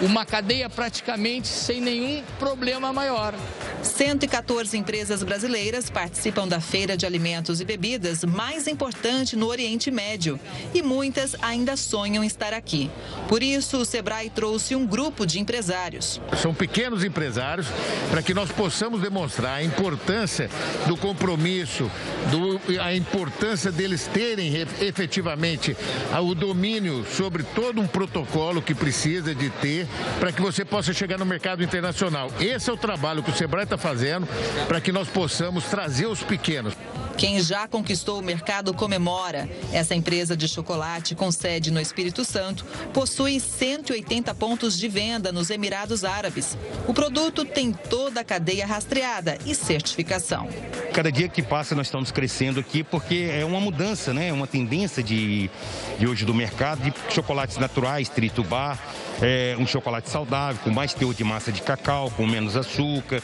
[0.00, 3.34] uma cadeia praticamente sem nenhum problema maior.
[3.82, 10.38] 114 empresas brasileiras participam da feira de alimentos e bebidas mais importante no Oriente Médio
[10.74, 12.90] e muitas ainda sonham estar aqui.
[13.28, 16.20] Por isso, o Sebrae trouxe um grupo de empresários.
[16.36, 17.66] São pequenos empresários
[18.10, 20.50] para que nós possamos demonstrar a importância
[20.86, 21.90] do compromisso,
[22.30, 25.76] do, a importância deles terem efetivamente
[26.20, 29.86] o domínio sobre todo um protocolo que precisa de ter
[30.18, 32.30] para que você possa chegar no mercado internacional.
[32.40, 34.28] Esse é o trabalho que o Sebrae está fazendo
[34.66, 36.74] para que nós possamos trazer os pequenos.
[37.18, 39.48] Quem já conquistou o mercado comemora.
[39.72, 42.64] Essa empresa de chocolate com sede no Espírito Santo
[42.94, 46.56] possui 180 pontos de venda nos Emirados Árabes.
[46.86, 50.48] O produto tem toda a cadeia rastreada e certificação.
[50.94, 54.28] Cada dia que passa nós estamos crescendo aqui porque é uma mudança, né?
[54.28, 55.50] É uma tendência de,
[55.98, 58.78] de hoje do mercado de chocolates naturais, tritubar,
[59.20, 63.22] é, um chocolate saudável, com mais teor de massa de cacau, com menos açúcar,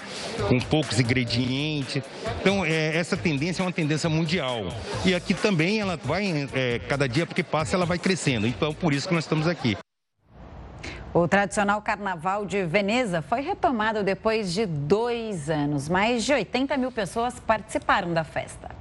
[0.48, 2.02] com poucos ingredientes.
[2.40, 4.66] Então, é, essa tendência é uma tendência mundial.
[5.04, 8.46] E aqui também ela vai, é, cada dia porque passa, ela vai crescendo.
[8.46, 9.76] Então, por isso que nós estamos aqui.
[11.12, 15.88] O tradicional carnaval de Veneza foi retomado depois de dois anos.
[15.88, 18.73] Mais de 80 mil pessoas participaram da festa.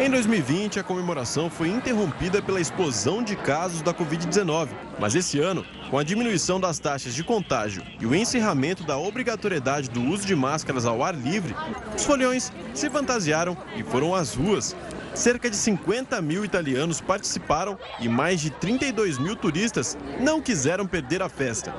[0.00, 4.70] Em 2020, a comemoração foi interrompida pela explosão de casos da Covid-19.
[4.98, 9.90] Mas esse ano, com a diminuição das taxas de contágio e o encerramento da obrigatoriedade
[9.90, 11.54] do uso de máscaras ao ar livre,
[11.94, 14.74] os foliões se fantasiaram e foram às ruas
[15.20, 21.20] Cerca de 50 mil italianos participaram e mais de 32 mil turistas não quiseram perder
[21.20, 21.74] a festa.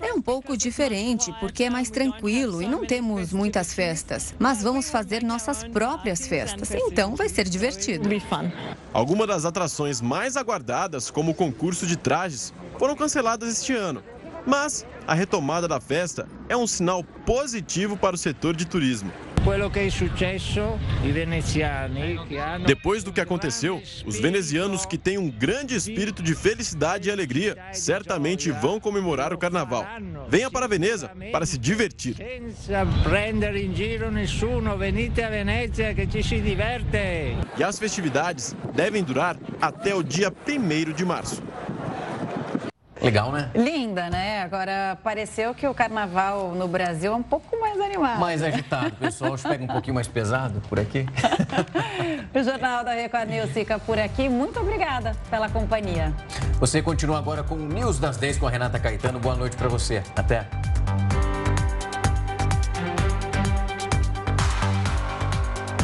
[0.00, 4.88] É um pouco diferente porque é mais tranquilo e não temos muitas festas, mas vamos
[4.88, 8.08] fazer nossas próprias festas, então vai ser divertido.
[8.94, 14.02] Algumas das atrações mais aguardadas, como o concurso de trajes, foram canceladas este ano.
[14.46, 19.12] Mas a retomada da festa é um sinal positivo para o setor de turismo.
[22.66, 27.56] Depois do que aconteceu, os venezianos que têm um grande espírito de felicidade e alegria
[27.72, 29.86] certamente vão comemorar o carnaval.
[30.28, 32.16] Venha para Veneza para se divertir.
[37.56, 41.42] E as festividades devem durar até o dia 1 de março.
[43.00, 43.50] Legal, né?
[43.54, 44.42] Linda, né?
[44.42, 48.18] Agora, pareceu que o carnaval no Brasil é um pouco mais animado.
[48.18, 48.92] Mais agitado.
[48.96, 51.06] Pessoal pega um pouquinho mais pesado por aqui.
[52.34, 54.28] o Jornal da Record News fica por aqui.
[54.28, 56.12] Muito obrigada pela companhia.
[56.58, 59.18] Você continua agora com o News das 10 com a Renata Caetano.
[59.18, 60.02] Boa noite para você.
[60.16, 60.46] Até.